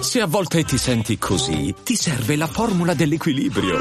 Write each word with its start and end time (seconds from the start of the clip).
Se 0.00 0.20
a 0.20 0.26
volte 0.26 0.62
ti 0.62 0.78
senti 0.78 1.18
così, 1.18 1.74
ti 1.82 1.96
serve 1.96 2.36
la 2.36 2.46
formula 2.46 2.94
dell'equilibrio. 2.94 3.78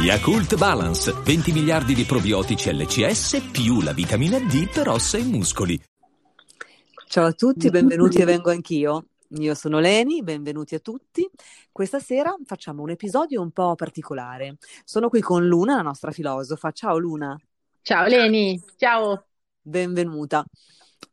Yakult 0.00 0.56
Balance, 0.56 1.12
20 1.12 1.50
miliardi 1.50 1.92
di 1.92 2.04
probiotici 2.04 2.72
LCS 2.72 3.48
più 3.50 3.80
la 3.80 3.92
vitamina 3.92 4.38
D 4.38 4.70
per 4.70 4.88
ossa 4.90 5.18
e 5.18 5.24
muscoli. 5.24 5.82
Ciao 7.08 7.26
a 7.26 7.32
tutti, 7.32 7.68
benvenuti 7.68 8.18
e 8.18 8.24
vengo 8.24 8.50
anch'io. 8.50 9.06
Io 9.30 9.54
sono 9.54 9.80
Leni, 9.80 10.22
benvenuti 10.22 10.76
a 10.76 10.78
tutti. 10.78 11.28
Questa 11.72 11.98
sera 11.98 12.32
facciamo 12.44 12.82
un 12.82 12.90
episodio 12.90 13.42
un 13.42 13.50
po' 13.50 13.74
particolare. 13.74 14.58
Sono 14.84 15.08
qui 15.08 15.20
con 15.20 15.48
Luna, 15.48 15.74
la 15.74 15.82
nostra 15.82 16.12
filosofa. 16.12 16.70
Ciao 16.70 16.96
Luna. 16.96 17.36
Ciao 17.82 18.06
Leni, 18.06 18.62
ciao. 18.76 19.26
Benvenuta. 19.60 20.44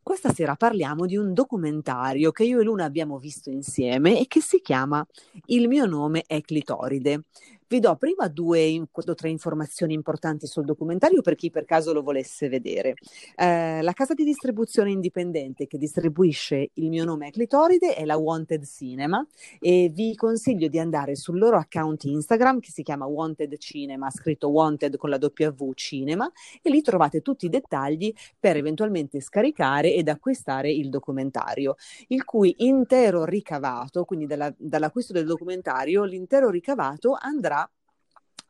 Questa 0.08 0.32
sera 0.32 0.54
parliamo 0.54 1.04
di 1.04 1.16
un 1.16 1.34
documentario 1.34 2.30
che 2.30 2.44
io 2.44 2.60
e 2.60 2.62
Luna 2.62 2.84
abbiamo 2.84 3.18
visto 3.18 3.50
insieme 3.50 4.20
e 4.20 4.28
che 4.28 4.40
si 4.40 4.60
chiama 4.60 5.04
Il 5.46 5.66
mio 5.66 5.84
nome 5.84 6.22
è 6.28 6.40
Clitoride. 6.42 7.24
Vi 7.68 7.80
do 7.80 7.96
prima 7.96 8.28
due 8.28 8.80
o 8.92 9.14
tre 9.14 9.28
informazioni 9.28 9.92
importanti 9.92 10.46
sul 10.46 10.64
documentario 10.64 11.20
per 11.20 11.34
chi 11.34 11.50
per 11.50 11.64
caso 11.64 11.92
lo 11.92 12.02
volesse 12.02 12.48
vedere. 12.48 12.94
Eh, 13.34 13.82
la 13.82 13.92
casa 13.92 14.14
di 14.14 14.22
distribuzione 14.22 14.92
indipendente 14.92 15.66
che 15.66 15.76
distribuisce 15.76 16.70
il 16.74 16.88
mio 16.88 17.04
nome 17.04 17.26
a 17.26 17.30
Clitoride 17.30 17.96
è 17.96 18.04
la 18.04 18.16
Wanted 18.16 18.64
Cinema 18.64 19.26
e 19.58 19.90
vi 19.92 20.14
consiglio 20.14 20.68
di 20.68 20.78
andare 20.78 21.16
sul 21.16 21.38
loro 21.38 21.56
account 21.56 22.04
Instagram 22.04 22.60
che 22.60 22.70
si 22.70 22.84
chiama 22.84 23.06
Wanted 23.06 23.58
Cinema, 23.58 24.12
scritto 24.12 24.48
Wanted 24.48 24.96
con 24.96 25.10
la 25.10 25.18
W 25.20 25.72
Cinema 25.72 26.30
e 26.62 26.70
lì 26.70 26.82
trovate 26.82 27.20
tutti 27.20 27.46
i 27.46 27.48
dettagli 27.48 28.12
per 28.38 28.56
eventualmente 28.56 29.20
scaricare 29.20 29.92
ed 29.92 30.08
acquistare 30.08 30.70
il 30.70 30.88
documentario, 30.88 31.74
il 32.08 32.22
cui 32.24 32.54
intero 32.58 33.24
ricavato, 33.24 34.04
quindi 34.04 34.26
dalla, 34.26 34.54
dall'acquisto 34.56 35.12
del 35.12 35.26
documentario, 35.26 36.04
l'intero 36.04 36.48
ricavato 36.48 37.16
andrà 37.20 37.54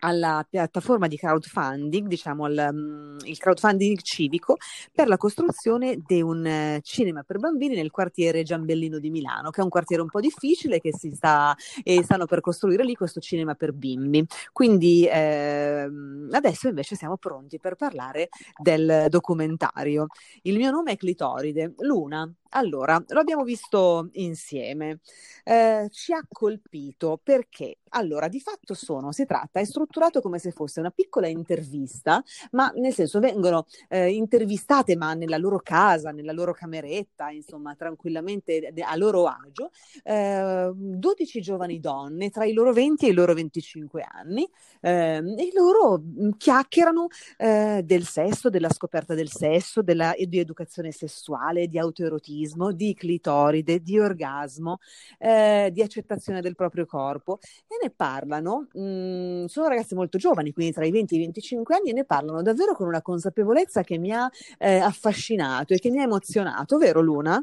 alla 0.01 0.47
piattaforma 0.49 1.07
di 1.07 1.17
crowdfunding, 1.17 2.07
diciamo 2.07 2.45
al 2.45 2.69
um, 2.71 3.17
il 3.25 3.39
crowdfunding 3.39 4.01
civico 4.01 4.57
per 4.93 5.09
la 5.09 5.17
costruzione 5.17 5.99
di 6.05 6.21
un 6.21 6.45
uh, 6.45 6.81
cinema 6.83 7.23
per 7.23 7.39
bambini 7.39 7.75
nel 7.75 7.91
quartiere 7.91 8.43
Giambellino 8.43 8.99
di 8.99 9.11
Milano, 9.11 9.51
che 9.51 9.61
è 9.61 9.65
un 9.65 9.71
quartiere 9.71 10.03
un 10.03 10.09
po' 10.09 10.21
difficile 10.21 10.81
che 10.81 10.95
si 10.95 11.11
sta 11.11 11.55
e 11.83 12.03
stanno 12.03 12.27
per 12.27 12.41
costruire 12.41 12.85
lì 12.85 12.95
questo 12.95 13.21
cinema 13.21 13.55
per 13.55 13.73
bimbi. 13.73 14.25
Quindi 14.53 15.07
eh, 15.07 15.89
adesso 16.31 16.69
invece 16.69 16.97
siamo 16.97 17.17
pronti 17.17 17.59
per 17.59 17.75
parlare 17.75 18.29
del 18.61 19.07
documentario. 19.09 20.07
Il 20.43 20.57
mio 20.57 20.71
nome 20.71 20.93
è 20.93 20.97
Clitoride. 20.97 21.75
Luna, 21.79 22.31
allora, 22.57 23.03
lo 23.09 23.21
abbiamo 23.21 23.45
visto 23.45 24.09
insieme. 24.13 25.01
Eh, 25.45 25.89
ci 25.93 26.13
ha 26.13 26.27
colpito 26.29 27.21
perché, 27.23 27.79
allora, 27.91 28.29
di 28.29 28.41
fatto 28.41 28.75
sono, 28.75 29.13
si 29.13 29.25
tratta, 29.27 29.61
è 29.61 29.65
strutturato 29.65 30.21
come 30.21 30.39
se 30.39 30.51
fosse 30.51 30.81
una 30.81 30.91
piccola 30.91 31.29
intervista, 31.29 32.23
ma 32.53 32.73
nel 32.77 32.93
senso 32.93 33.21
vengono 33.21 33.67
eh, 33.89 34.11
intervistate, 34.11 34.97
ma 34.97 35.15
nella 35.15 35.37
loro 35.37 35.61
casa, 35.63 36.11
nella 36.11 36.33
loro 36.33 36.53
cameretta, 36.53 37.31
insomma, 37.31 37.75
tranquillamente 37.77 38.73
a 38.81 38.97
loro 38.97 39.27
agio, 39.27 39.71
eh, 40.03 40.71
12 40.75 41.41
giovani 41.41 41.79
donne 41.79 42.31
tra 42.31 42.45
i 42.45 42.53
loro 42.53 42.73
20 42.73 43.07
e 43.07 43.11
i 43.11 43.13
loro 43.13 43.35
25 43.35 44.03
anni, 44.03 44.49
ehm, 44.81 45.35
e 45.39 45.51
loro 45.55 46.01
mm, 46.01 46.31
chiacchierano 46.39 47.07
eh, 47.37 47.83
del 47.85 48.05
sesso, 48.05 48.49
della 48.49 48.71
scoperta 48.71 49.15
del 49.15 49.31
sesso, 49.31 49.83
della, 49.83 50.15
di 50.17 50.39
educazione 50.39 50.91
sessuale, 50.91 51.69
di 51.69 51.79
autoerotismo 51.79 52.46
vaginismo, 52.47 52.73
di 52.73 52.95
clitoride, 52.95 53.81
di 53.81 53.99
orgasmo, 53.99 54.79
eh, 55.19 55.71
di 55.73 55.83
accettazione 55.83 56.41
del 56.41 56.55
proprio 56.55 56.87
corpo 56.87 57.39
e 57.67 57.79
ne 57.83 57.91
parlano, 57.91 58.69
mh, 58.73 58.81
mm, 58.81 59.45
sono 59.47 59.69
ragazze 59.69 59.95
molto 59.95 60.19
giovani, 60.19 60.53
quindi 60.53 60.73
tra 60.73 60.85
i 60.85 60.91
20 60.91 61.15
e 61.15 61.17
i 61.19 61.21
25 61.21 61.75
anni, 61.75 61.91
e 61.91 61.93
ne 61.93 62.05
parlano 62.05 62.43
davvero 62.43 62.75
con 62.75 62.87
una 62.87 63.03
consapevolezza 63.03 63.83
che 63.83 63.99
mi 63.99 64.13
ha 64.13 64.29
eh, 64.59 64.79
affascinato 64.79 65.75
e 65.75 65.79
che 65.79 65.91
mi 65.91 65.99
ha 65.99 66.03
emozionato, 66.05 66.79
vero 66.79 67.01
Luna? 67.01 67.39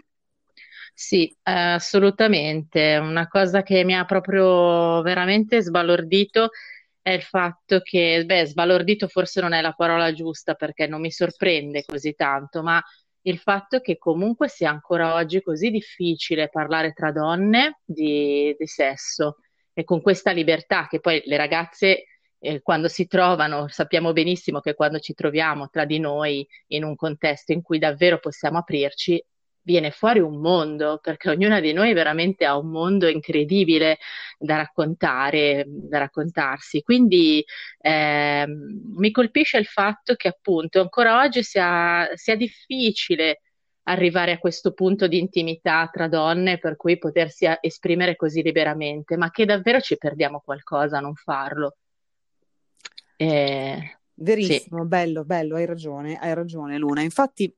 Sì, 0.95 1.27
eh, 1.43 1.51
assolutamente. 1.51 2.97
Una 2.97 3.27
cosa 3.27 3.63
che 3.63 3.83
mi 3.83 3.95
ha 3.95 4.05
proprio 4.05 5.01
veramente 5.01 5.61
sbalordito 5.61 6.49
è 7.01 7.11
il 7.11 7.21
fatto 7.23 7.79
che, 7.81 8.23
beh, 8.25 8.45
sbalordito 8.45 9.07
forse 9.07 9.41
non 9.41 9.53
è 9.53 9.61
la 9.61 9.73
parola 9.73 10.13
giusta 10.13 10.53
perché 10.53 10.87
non 10.87 11.01
mi 11.01 11.11
sorprende 11.11 11.83
così 11.85 12.13
tanto, 12.13 12.61
ma 12.63 12.81
il 13.23 13.37
fatto 13.39 13.79
che 13.79 13.97
comunque 13.97 14.47
sia 14.47 14.69
ancora 14.69 15.15
oggi 15.15 15.41
così 15.41 15.69
difficile 15.69 16.49
parlare 16.49 16.93
tra 16.93 17.11
donne 17.11 17.79
di, 17.83 18.55
di 18.57 18.67
sesso 18.67 19.37
e 19.73 19.83
con 19.83 20.01
questa 20.01 20.31
libertà 20.31 20.87
che 20.87 20.99
poi 20.99 21.21
le 21.25 21.37
ragazze 21.37 22.05
eh, 22.39 22.61
quando 22.61 22.89
si 22.89 23.07
trovano, 23.07 23.67
sappiamo 23.69 24.11
benissimo 24.11 24.59
che 24.59 24.73
quando 24.73 24.99
ci 24.99 25.13
troviamo 25.13 25.69
tra 25.69 25.85
di 25.85 25.99
noi 25.99 26.45
in 26.67 26.83
un 26.83 26.95
contesto 26.95 27.53
in 27.53 27.61
cui 27.61 27.79
davvero 27.79 28.19
possiamo 28.19 28.57
aprirci, 28.57 29.23
viene 29.63 29.91
fuori 29.91 30.19
un 30.19 30.39
mondo, 30.39 30.99
perché 31.01 31.29
ognuna 31.29 31.59
di 31.59 31.73
noi 31.73 31.93
veramente 31.93 32.45
ha 32.45 32.57
un 32.57 32.69
mondo 32.69 33.07
incredibile 33.07 33.97
da 34.37 34.57
raccontare, 34.57 35.65
da 35.67 35.99
raccontarsi. 35.99 36.81
Quindi 36.81 37.43
eh, 37.79 38.45
mi 38.47 39.11
colpisce 39.11 39.57
il 39.57 39.65
fatto 39.65 40.15
che 40.15 40.27
appunto 40.27 40.81
ancora 40.81 41.21
oggi 41.21 41.43
sia, 41.43 42.09
sia 42.13 42.35
difficile 42.35 43.41
arrivare 43.83 44.33
a 44.33 44.37
questo 44.37 44.73
punto 44.73 45.07
di 45.07 45.19
intimità 45.19 45.89
tra 45.91 46.07
donne 46.07 46.57
per 46.57 46.75
cui 46.75 46.97
potersi 46.97 47.45
esprimere 47.61 48.15
così 48.15 48.41
liberamente, 48.41 49.17
ma 49.17 49.31
che 49.31 49.45
davvero 49.45 49.81
ci 49.81 49.97
perdiamo 49.97 50.41
qualcosa 50.43 50.97
a 50.97 51.01
non 51.01 51.15
farlo. 51.15 51.77
Eh, 53.15 53.97
Verissimo, 54.15 54.81
sì. 54.81 54.87
bello, 54.87 55.23
bello, 55.25 55.55
hai 55.55 55.65
ragione, 55.65 56.17
hai 56.17 56.33
ragione 56.33 56.77
Luna. 56.77 57.01
Infatti 57.01 57.53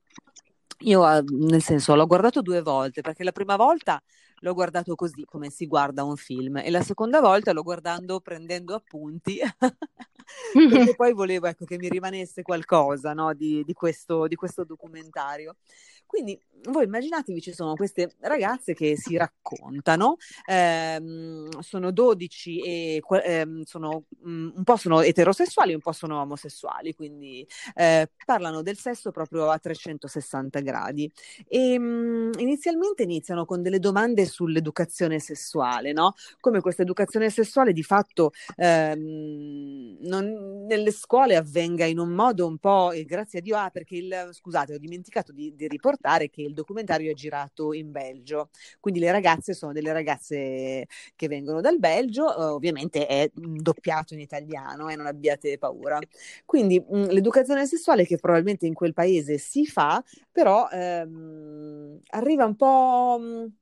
io, 0.80 1.04
ah, 1.04 1.22
nel 1.28 1.62
senso, 1.62 1.96
l'ho 1.96 2.06
guardato 2.08 2.42
due 2.42 2.62
volte 2.62 3.02
perché 3.02 3.24
la 3.24 3.32
prima 3.32 3.56
volta 3.56 4.02
l'ho 4.40 4.54
guardato 4.54 4.96
così 4.96 5.26
come 5.26 5.50
si 5.50 5.66
guarda 5.68 6.04
un 6.04 6.16
film 6.16 6.58
e 6.58 6.70
la 6.70 6.82
seconda 6.82 7.20
volta 7.20 7.54
l'ho 7.54 7.64
guardando 7.64 8.20
prendendo 8.20 8.76
appunti 8.76 9.40
perché 10.54 10.96
poi 10.96 11.14
volevo 11.14 11.48
ecco, 11.48 11.66
che 11.66 11.78
mi 11.78 11.90
rimanesse 11.90 12.42
qualcosa 12.42 13.14
no, 13.14 13.34
di, 13.34 13.64
di, 13.64 13.74
questo, 13.74 14.28
di 14.28 14.36
questo 14.36 14.64
documentario. 14.64 15.58
Quindi 16.06 16.40
voi 16.70 16.86
immaginatevi 16.86 17.42
ci 17.42 17.52
sono 17.52 17.74
queste 17.74 18.16
ragazze 18.20 18.74
che 18.74 18.96
si 18.96 19.18
raccontano, 19.18 20.18
ehm, 20.46 21.60
sono 21.60 21.92
12 21.92 22.62
e 22.62 23.02
ehm, 23.24 23.64
sono, 23.64 24.06
um, 24.22 24.54
un 24.56 24.64
po' 24.64 24.78
sono 24.78 25.02
eterosessuali, 25.02 25.74
un 25.74 25.82
po' 25.82 25.92
sono 25.92 26.22
omosessuali, 26.22 26.94
quindi 26.94 27.46
eh, 27.74 28.10
parlano 28.24 28.62
del 28.62 28.78
sesso 28.78 29.12
proprio 29.12 29.50
a 29.50 29.58
360 29.58 30.60
gradi. 30.60 31.12
E 31.48 31.76
um, 31.78 32.32
inizialmente 32.38 33.04
iniziano 33.04 33.46
con 33.46 33.62
delle 33.62 33.80
domande 33.80 34.25
sull'educazione 34.26 35.20
sessuale, 35.20 35.94
no? 35.94 36.14
Come 36.40 36.62
questa 36.62 36.82
educazione 36.82 37.30
sessuale 37.30 37.74
di 37.74 37.84
fatto 37.84 38.32
ehm, 38.58 39.98
non, 40.02 40.66
nelle 40.68 40.92
scuole 40.92 41.36
avvenga 41.36 41.86
in 41.86 42.00
un 42.00 42.10
modo 42.10 42.48
un 42.48 42.58
po', 42.58 42.92
e 42.92 43.06
grazie 43.06 43.40
a 43.40 43.42
Dio, 43.42 43.58
ah, 43.58 43.70
perché 43.70 43.96
il, 43.96 44.30
scusate, 44.32 44.74
ho 44.76 44.78
dimenticato 44.78 45.32
di, 45.32 45.54
di 45.56 45.68
riportare 45.68 46.30
che 46.30 46.42
il 46.42 46.54
documentario 46.54 47.12
è 47.12 47.14
girato 47.14 47.74
in 47.74 47.92
Belgio, 47.92 48.50
quindi 48.80 49.00
le 49.00 49.12
ragazze 49.12 49.54
sono 49.54 49.72
delle 49.72 49.94
ragazze 49.94 50.88
che 51.16 51.28
vengono 51.28 51.62
dal 51.62 51.80
Belgio, 51.80 52.36
eh, 52.36 52.44
ovviamente 52.44 53.08
è 53.08 53.30
doppiato 53.34 54.14
in 54.14 54.20
italiano 54.20 54.90
e 54.90 54.94
eh, 54.94 54.96
non 54.96 55.06
abbiate 55.06 55.58
paura. 55.58 56.00
Quindi 56.46 56.80
mh, 56.80 57.08
l'educazione 57.10 57.66
sessuale 57.66 58.06
che 58.06 58.18
probabilmente 58.18 58.66
in 58.66 58.74
quel 58.74 58.94
paese 58.94 59.38
si 59.38 59.66
fa, 59.66 60.04
però 60.32 60.68
ehm, 60.70 62.00
arriva 62.10 62.46
un 62.46 62.56
po' 62.56 63.18
mh, 63.20 63.54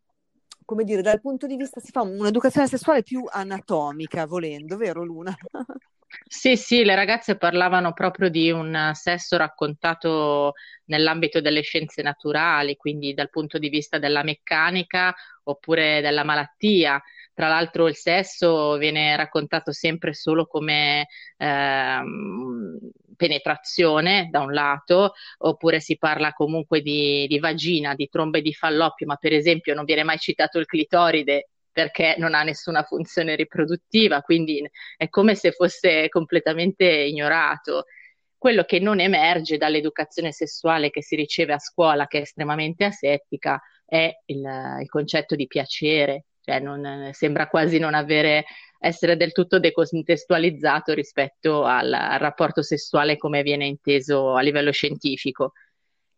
come 0.65 0.83
dire, 0.83 1.01
dal 1.01 1.21
punto 1.21 1.47
di 1.47 1.55
vista, 1.55 1.79
si 1.79 1.91
fa 1.91 2.01
un'educazione 2.01 2.67
sessuale 2.67 3.03
più 3.03 3.23
anatomica, 3.29 4.25
volendo, 4.25 4.77
vero 4.77 5.03
Luna? 5.03 5.35
Sì, 6.27 6.57
sì, 6.57 6.83
le 6.83 6.95
ragazze 6.95 7.37
parlavano 7.37 7.93
proprio 7.93 8.29
di 8.29 8.51
un 8.51 8.91
sesso 8.93 9.37
raccontato 9.37 10.53
nell'ambito 10.85 11.41
delle 11.41 11.61
scienze 11.61 12.01
naturali, 12.01 12.75
quindi 12.75 13.13
dal 13.13 13.29
punto 13.29 13.57
di 13.57 13.69
vista 13.69 13.97
della 13.97 14.23
meccanica 14.23 15.13
oppure 15.43 16.01
della 16.01 16.23
malattia. 16.23 17.01
Tra 17.33 17.47
l'altro 17.47 17.87
il 17.87 17.95
sesso 17.95 18.77
viene 18.77 19.15
raccontato 19.15 19.71
sempre 19.71 20.13
solo 20.13 20.45
come 20.45 21.07
eh, 21.37 22.01
penetrazione 23.15 24.27
da 24.31 24.41
un 24.41 24.53
lato, 24.53 25.13
oppure 25.39 25.79
si 25.79 25.97
parla 25.97 26.33
comunque 26.33 26.81
di, 26.81 27.25
di 27.27 27.39
vagina, 27.39 27.95
di 27.95 28.07
trombe 28.09 28.41
di 28.41 28.53
falloppio, 28.53 29.05
ma 29.07 29.15
per 29.15 29.33
esempio 29.33 29.73
non 29.73 29.85
viene 29.85 30.03
mai 30.03 30.17
citato 30.17 30.59
il 30.59 30.65
clitoride 30.65 31.49
perché 31.71 32.15
non 32.19 32.35
ha 32.35 32.43
nessuna 32.43 32.83
funzione 32.83 33.35
riproduttiva, 33.35 34.21
quindi 34.21 34.63
è 34.95 35.09
come 35.09 35.35
se 35.35 35.51
fosse 35.51 36.07
completamente 36.09 36.85
ignorato. 36.85 37.85
quello 38.37 38.63
che 38.63 38.79
non 38.79 38.99
emerge 38.99 39.57
dall'educazione 39.57 40.31
sessuale 40.33 40.89
che 40.89 41.01
si 41.01 41.15
riceve 41.15 41.53
a 41.53 41.59
scuola, 41.59 42.07
che 42.07 42.19
è 42.19 42.21
estremamente 42.21 42.83
asettica, 42.83 43.59
è 43.85 44.11
il, 44.25 44.77
il 44.81 44.89
concetto 44.89 45.35
di 45.35 45.47
piacere, 45.47 46.25
cioè 46.41 46.59
non, 46.59 47.09
sembra 47.13 47.47
quasi 47.47 47.79
non 47.79 47.93
avere, 47.93 48.45
essere 48.83 49.15
del 49.15 49.31
tutto 49.31 49.59
decontestualizzato 49.59 50.93
rispetto 50.93 51.63
al, 51.63 51.91
al 51.93 52.19
rapporto 52.19 52.61
sessuale 52.61 53.17
come 53.17 53.41
viene 53.41 53.65
inteso 53.65 54.35
a 54.35 54.41
livello 54.41 54.71
scientifico. 54.71 55.53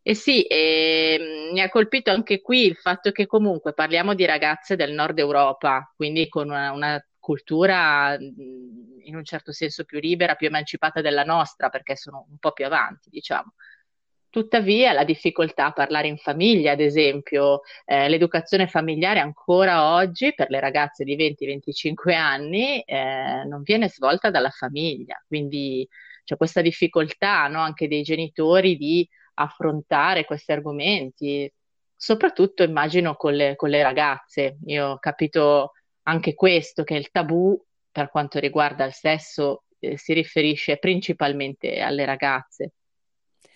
E 0.01 0.15
sì, 0.15 0.43
e, 0.43 1.51
mi 1.53 1.61
ha 1.61 1.69
colpito 1.69 2.09
anche 2.09 2.41
qui 2.41 2.65
il 2.65 2.75
fatto 2.75 3.11
che 3.11 3.27
comunque 3.27 3.73
parliamo 3.73 4.15
di 4.15 4.25
ragazze 4.25 4.75
del 4.75 4.93
nord 4.93 5.19
Europa, 5.19 5.91
quindi 5.95 6.27
con 6.27 6.49
una, 6.49 6.71
una 6.71 7.07
cultura 7.19 8.17
in 8.19 9.15
un 9.15 9.23
certo 9.23 9.51
senso 9.51 9.83
più 9.83 9.99
libera, 9.99 10.35
più 10.35 10.47
emancipata 10.47 11.01
della 11.01 11.23
nostra, 11.23 11.69
perché 11.69 11.95
sono 11.95 12.25
un 12.29 12.37
po' 12.37 12.51
più 12.51 12.65
avanti, 12.65 13.09
diciamo. 13.09 13.53
Tuttavia, 14.35 14.91
la 14.91 15.05
difficoltà 15.05 15.67
a 15.67 15.71
parlare 15.71 16.09
in 16.09 16.17
famiglia, 16.17 16.73
ad 16.73 16.81
esempio, 16.81 17.61
eh, 17.85 18.09
l'educazione 18.09 18.67
familiare 18.67 19.21
ancora 19.21 19.93
oggi 19.93 20.33
per 20.35 20.49
le 20.49 20.59
ragazze 20.59 21.05
di 21.05 21.15
20-25 21.15 22.13
anni 22.13 22.81
eh, 22.81 23.45
non 23.45 23.61
viene 23.63 23.87
svolta 23.87 24.31
dalla 24.31 24.49
famiglia, 24.49 25.23
quindi 25.25 25.87
c'è 26.25 26.35
questa 26.35 26.59
difficoltà 26.59 27.47
no, 27.47 27.61
anche 27.61 27.87
dei 27.87 28.01
genitori 28.01 28.75
di 28.75 29.07
affrontare 29.35 30.25
questi 30.25 30.51
argomenti, 30.51 31.49
soprattutto 31.95 32.61
immagino 32.63 33.15
con 33.15 33.33
le, 33.35 33.55
con 33.55 33.69
le 33.69 33.83
ragazze. 33.83 34.57
Io 34.65 34.85
ho 34.87 34.99
capito 34.99 35.71
anche 36.03 36.33
questo, 36.33 36.83
che 36.83 36.95
il 36.95 37.09
tabù 37.09 37.57
per 37.89 38.09
quanto 38.09 38.39
riguarda 38.39 38.83
il 38.83 38.91
sesso 38.91 39.63
eh, 39.79 39.97
si 39.97 40.11
riferisce 40.11 40.77
principalmente 40.77 41.79
alle 41.79 42.03
ragazze. 42.03 42.73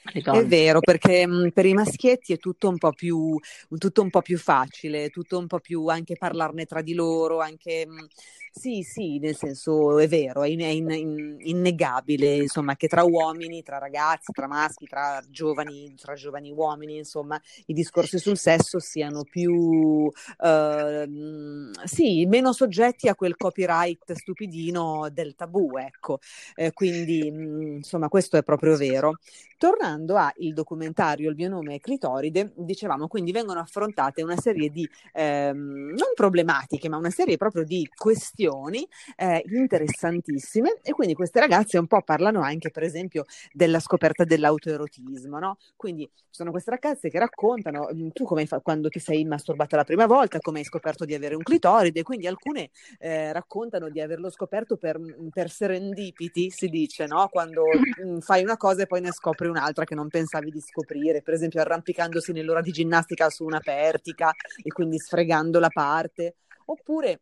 È 0.04 0.46
vero, 0.46 0.80
perché 0.80 1.28
mh, 1.28 1.52
per 1.52 1.66
i 1.66 1.74
maschietti 1.74 2.34
è 2.34 2.38
tutto 2.38 2.70
un 2.70 2.78
po' 2.78 2.92
più, 2.94 3.38
tutto 3.78 4.02
un 4.02 4.10
po' 4.10 4.22
più 4.22 4.38
facile, 4.38 5.10
tutto 5.10 5.38
un 5.38 5.46
po' 5.48 5.60
più 5.60 5.88
anche 5.88 6.16
parlarne 6.18 6.66
tra 6.66 6.82
di 6.82 6.94
loro, 6.94 7.42
anche 7.42 7.86
mh, 7.86 8.08
sì, 8.52 8.82
sì, 8.82 9.20
nel 9.20 9.36
senso 9.36 10.00
è 10.00 10.08
vero, 10.08 10.42
è, 10.44 10.48
in, 10.48 10.62
è 10.62 10.66
in, 10.68 10.90
in, 10.90 11.38
innegabile, 11.42 12.38
insomma, 12.38 12.76
che 12.76 12.88
tra 12.88 13.04
uomini, 13.04 13.62
tra 13.62 13.78
ragazzi, 13.78 14.32
tra 14.32 14.48
maschi, 14.48 14.86
tra 14.88 15.22
giovani, 15.30 15.94
tra 15.96 16.16
giovani 16.16 16.50
uomini, 16.52 16.98
insomma, 16.98 17.40
i 17.68 17.74
discorsi 17.74 18.18
sul 18.18 18.38
sesso 18.38 18.80
siano 18.80 19.24
più, 19.24 19.54
uh, 19.54 21.72
sì, 21.86 22.26
meno 22.26 22.54
soggetti 22.54 23.08
a 23.08 23.16
quel 23.16 23.36
copyright 23.36 24.14
stupidino 24.14 25.10
del 25.12 25.36
tabù, 25.36 25.78
ecco. 25.78 26.20
Eh, 26.56 26.72
quindi, 26.74 27.30
mh, 27.30 27.72
insomma, 27.78 28.08
questo 28.08 28.38
è 28.38 28.44
proprio 28.44 28.76
vero. 28.78 29.18
Tornando 29.58 29.99
al 30.08 30.54
documentario 30.54 31.30
Il 31.30 31.36
mio 31.36 31.50
nome 31.50 31.76
è 31.76 31.80
Clitoride, 31.80 32.54
dicevamo, 32.56 33.08
quindi 33.08 33.32
vengono 33.32 33.60
affrontate 33.60 34.22
una 34.22 34.38
serie 34.38 34.70
di, 34.70 34.88
ehm, 35.14 35.94
non 35.96 36.12
problematiche, 36.16 36.90
ma 36.90 36.98
una 36.98 37.10
serie 37.10 37.38
proprio 37.38 37.64
di 37.64 37.88
questioni 37.96 38.18
questioni 38.40 38.88
eh, 39.16 39.44
interessantissime 39.48 40.80
e 40.82 40.92
quindi 40.92 41.14
queste 41.14 41.40
ragazze 41.40 41.78
un 41.78 41.88
po' 41.88 42.02
parlano 42.02 42.42
anche 42.42 42.70
per 42.70 42.84
esempio 42.84 43.26
della 43.52 43.80
scoperta 43.80 44.24
dell'autoerotismo, 44.24 45.40
no? 45.40 45.58
Quindi 45.76 46.10
ci 46.14 46.24
sono 46.30 46.52
queste 46.52 46.72
ragazze 46.72 47.10
che 47.10 47.20
raccontano 47.20 47.90
mm, 47.94 48.10
tu 48.10 48.24
come 48.24 48.46
fa- 48.46 48.60
quando 48.60 48.90
ti 48.90 49.00
sei 49.00 49.26
masturbata 49.26 49.76
la 49.76 49.84
prima 49.84 50.06
volta, 50.06 50.40
come 50.40 50.60
hai 50.60 50.66
scoperto 50.66 51.06
di 51.06 51.14
avere 51.14 51.36
un 51.36 51.44
clitoride, 51.44 52.04
quindi 52.04 52.28
alcune 52.28 52.70
eh, 53.00 53.32
raccontano 53.34 53.90
di 53.90 54.00
averlo 54.00 54.30
scoperto 54.30 54.78
per, 54.78 55.00
mm, 55.00 55.30
per 55.30 55.50
serendipiti, 55.50 56.50
si 56.50 56.68
dice, 56.68 57.06
no? 57.06 57.28
Quando 57.30 57.64
mh, 57.66 58.10
mm, 58.10 58.18
fai 58.20 58.44
una 58.44 58.58
cosa 58.58 58.84
e 58.84 58.88
poi 58.88 59.02
ne 59.02 59.12
scopri 59.12 59.48
un'altra 59.48 59.79
che 59.86 59.96
non 59.96 60.08
pensavi 60.08 60.52
di 60.52 60.62
scoprire, 60.62 61.22
per 61.22 61.34
esempio 61.34 61.62
arrampicandosi 61.62 62.32
nell'ora 62.32 62.62
di 62.62 62.72
ginnastica 62.72 63.30
su 63.30 63.44
una 63.44 63.60
pertica 63.60 64.34
e 64.62 64.70
quindi 64.72 64.98
sfregando 64.98 65.60
la 65.60 65.70
parte, 65.70 66.36
oppure 66.66 67.20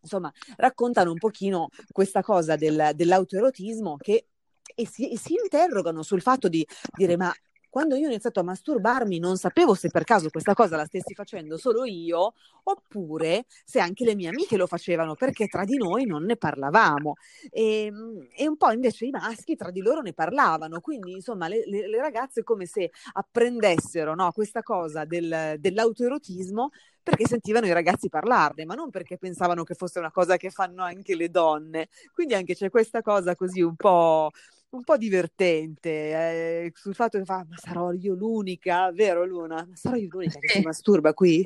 insomma, 0.00 0.32
raccontano 0.56 1.10
un 1.10 1.18
pochino 1.18 1.68
questa 1.90 2.22
cosa 2.22 2.56
del, 2.56 2.90
dell'autoerotismo 2.94 3.96
che, 3.96 4.26
e, 4.74 4.86
si, 4.86 5.10
e 5.10 5.18
si 5.18 5.34
interrogano 5.34 6.02
sul 6.02 6.22
fatto 6.22 6.48
di 6.48 6.66
dire 6.96 7.16
ma 7.16 7.32
quando 7.74 7.96
io 7.96 8.06
ho 8.06 8.10
iniziato 8.10 8.38
a 8.38 8.44
masturbarmi 8.44 9.18
non 9.18 9.36
sapevo 9.36 9.74
se 9.74 9.88
per 9.88 10.04
caso 10.04 10.30
questa 10.30 10.54
cosa 10.54 10.76
la 10.76 10.84
stessi 10.84 11.12
facendo 11.12 11.56
solo 11.56 11.84
io 11.84 12.34
oppure 12.62 13.46
se 13.64 13.80
anche 13.80 14.04
le 14.04 14.14
mie 14.14 14.28
amiche 14.28 14.56
lo 14.56 14.68
facevano 14.68 15.16
perché 15.16 15.48
tra 15.48 15.64
di 15.64 15.76
noi 15.76 16.04
non 16.06 16.22
ne 16.22 16.36
parlavamo 16.36 17.14
e, 17.50 17.86
ehm, 17.86 18.28
e 18.32 18.46
un 18.46 18.56
po' 18.56 18.70
invece 18.70 19.06
i 19.06 19.10
maschi 19.10 19.56
tra 19.56 19.72
di 19.72 19.80
loro 19.80 20.02
ne 20.02 20.12
parlavano 20.12 20.78
quindi 20.78 21.14
insomma 21.14 21.48
le, 21.48 21.64
le, 21.66 21.88
le 21.88 22.00
ragazze 22.00 22.44
come 22.44 22.64
se 22.64 22.92
apprendessero 23.14 24.14
no, 24.14 24.30
questa 24.30 24.62
cosa 24.62 25.04
del, 25.04 25.56
dell'autoerotismo 25.58 26.70
perché 27.04 27.26
sentivano 27.26 27.66
i 27.66 27.72
ragazzi 27.72 28.08
parlarne, 28.08 28.64
ma 28.64 28.74
non 28.74 28.88
perché 28.88 29.18
pensavano 29.18 29.62
che 29.62 29.74
fosse 29.74 29.98
una 29.98 30.10
cosa 30.10 30.38
che 30.38 30.48
fanno 30.48 30.82
anche 30.82 31.14
le 31.14 31.28
donne. 31.28 31.88
Quindi 32.14 32.32
anche 32.32 32.54
c'è 32.54 32.70
questa 32.70 33.02
cosa 33.02 33.36
così 33.36 33.60
un 33.60 33.76
po', 33.76 34.30
un 34.76 34.84
po 34.84 34.96
divertente 34.96 35.90
eh, 35.90 36.72
sul 36.74 36.94
fatto 36.94 37.18
che 37.18 37.24
fa, 37.24 37.44
ma 37.48 37.56
sarò 37.56 37.92
io 37.92 38.14
l'unica, 38.14 38.90
vero 38.92 39.24
Luna? 39.24 39.64
Ma 39.68 39.74
sarò 39.74 39.96
io 39.96 40.08
l'unica 40.10 40.38
che 40.38 40.48
si 40.48 40.60
masturba 40.62 41.12
qui? 41.14 41.42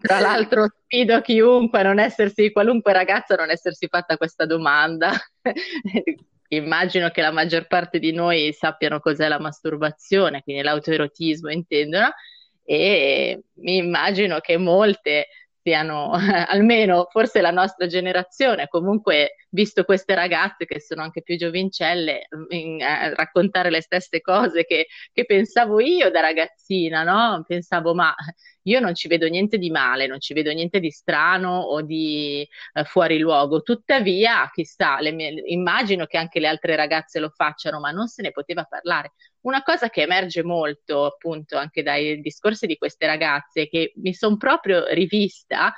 Tra 0.00 0.18
l'altro 0.18 0.68
sfido 0.84 1.20
chiunque 1.20 1.78
a 1.78 1.82
non 1.84 2.00
essersi, 2.00 2.50
qualunque 2.50 2.92
ragazza 2.92 3.34
a 3.34 3.36
non 3.36 3.50
essersi 3.50 3.86
fatta 3.86 4.16
questa 4.16 4.46
domanda. 4.46 5.12
Immagino 6.48 7.10
che 7.10 7.22
la 7.22 7.30
maggior 7.30 7.66
parte 7.66 7.98
di 7.98 8.12
noi 8.12 8.52
sappiano 8.52 8.98
cos'è 9.00 9.28
la 9.28 9.38
masturbazione, 9.38 10.42
quindi 10.42 10.62
l'autoerotismo 10.62 11.50
intendono, 11.50 12.10
e 12.64 13.42
mi 13.54 13.76
immagino 13.76 14.40
che 14.40 14.56
molte 14.58 15.28
siano, 15.62 16.10
almeno 16.48 17.06
forse 17.10 17.40
la 17.40 17.52
nostra 17.52 17.86
generazione, 17.86 18.66
comunque 18.68 19.36
visto 19.52 19.84
queste 19.84 20.14
ragazze 20.14 20.64
che 20.64 20.80
sono 20.80 21.02
anche 21.02 21.22
più 21.22 21.36
giovincelle, 21.36 22.26
in, 22.48 22.80
eh, 22.80 23.14
raccontare 23.14 23.70
le 23.70 23.82
stesse 23.82 24.20
cose 24.20 24.64
che, 24.64 24.86
che, 25.12 25.24
pensavo 25.24 25.80
io 25.80 26.10
da 26.10 26.20
ragazzina, 26.20 27.02
no? 27.02 27.44
Pensavo, 27.46 27.94
ma 27.94 28.14
io 28.62 28.80
non 28.80 28.94
ci 28.94 29.08
vedo 29.08 29.26
niente 29.26 29.58
di 29.58 29.70
male, 29.70 30.06
non 30.06 30.20
ci 30.20 30.32
vedo 30.32 30.50
niente 30.52 30.80
di 30.80 30.90
strano 30.90 31.60
o 31.60 31.82
di 31.82 32.46
eh, 32.72 32.84
fuori 32.84 33.18
luogo. 33.18 33.62
Tuttavia, 33.62 34.48
chissà, 34.52 34.98
mie, 35.12 35.42
immagino 35.46 36.06
che 36.06 36.16
anche 36.16 36.40
le 36.40 36.48
altre 36.48 36.74
ragazze 36.74 37.18
lo 37.20 37.28
facciano, 37.28 37.78
ma 37.78 37.90
non 37.90 38.08
se 38.08 38.22
ne 38.22 38.30
poteva 38.30 38.64
parlare. 38.64 39.12
Una 39.42 39.62
cosa 39.62 39.90
che 39.90 40.02
emerge 40.02 40.42
molto, 40.42 41.04
appunto, 41.04 41.58
anche 41.58 41.82
dai 41.82 42.20
discorsi 42.20 42.66
di 42.66 42.76
queste 42.76 43.06
ragazze, 43.06 43.68
che 43.68 43.92
mi 43.96 44.14
sono 44.14 44.36
proprio 44.36 44.86
rivista, 44.88 45.74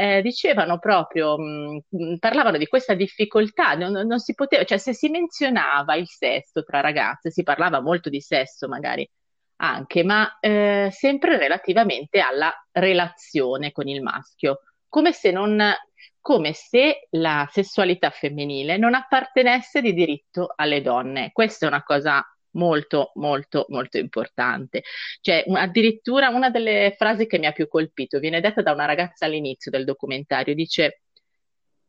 eh, 0.00 0.22
dicevano 0.22 0.78
proprio, 0.78 1.36
mh, 1.36 1.80
mm, 1.96 2.14
parlavano 2.20 2.56
di 2.56 2.68
questa 2.68 2.94
difficoltà, 2.94 3.74
non, 3.74 4.06
non, 4.06 4.20
si 4.20 4.32
poteva, 4.34 4.62
cioè 4.62 4.78
se 4.78 4.94
si 4.94 5.08
menzionava 5.08 5.96
il 5.96 6.06
sesso 6.06 6.62
tra 6.62 6.80
ragazze, 6.80 7.32
si 7.32 7.42
parlava 7.42 7.80
molto 7.80 8.08
di 8.08 8.20
sesso 8.20 8.68
magari 8.68 9.08
anche, 9.56 10.04
ma 10.04 10.38
eh, 10.38 10.88
sempre 10.92 11.36
relativamente 11.36 12.20
alla 12.20 12.52
relazione 12.70 13.72
con 13.72 13.88
il 13.88 14.00
maschio, 14.00 14.60
come 14.88 15.12
se 15.12 15.32
non 15.32 15.74
come 16.20 16.52
se 16.52 17.08
la 17.12 17.48
sessualità 17.50 18.10
femminile 18.10 18.76
non 18.76 18.94
appartenesse 18.94 19.80
di 19.80 19.94
diritto 19.94 20.52
alle 20.54 20.82
donne. 20.82 21.30
Questa 21.32 21.64
è 21.64 21.68
una 21.68 21.82
cosa 21.82 22.22
molto, 22.58 23.12
molto, 23.14 23.64
molto 23.68 23.96
importante. 23.96 24.82
Cioè, 25.20 25.44
addirittura 25.54 26.28
una 26.28 26.50
delle 26.50 26.94
frasi 26.98 27.26
che 27.26 27.38
mi 27.38 27.46
ha 27.46 27.52
più 27.52 27.68
colpito 27.68 28.18
viene 28.18 28.40
detta 28.40 28.60
da 28.60 28.72
una 28.72 28.84
ragazza 28.84 29.24
all'inizio 29.24 29.70
del 29.70 29.84
documentario, 29.84 30.54
dice 30.54 31.00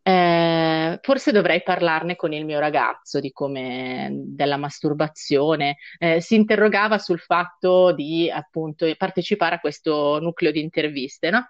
eh, 0.01 0.97
forse 1.01 1.31
dovrei 1.31 1.61
parlarne 1.61 2.15
con 2.15 2.33
il 2.33 2.45
mio 2.45 2.59
ragazzo 2.59 3.19
di 3.19 3.31
come 3.31 4.09
della 4.11 4.57
masturbazione. 4.57 5.77
Eh, 5.97 6.21
si 6.21 6.35
interrogava 6.35 6.97
sul 6.97 7.19
fatto 7.19 7.91
di 7.91 8.29
appunto 8.29 8.91
partecipare 8.97 9.55
a 9.55 9.59
questo 9.59 10.19
nucleo 10.19 10.51
di 10.51 10.61
interviste, 10.61 11.29
no? 11.29 11.45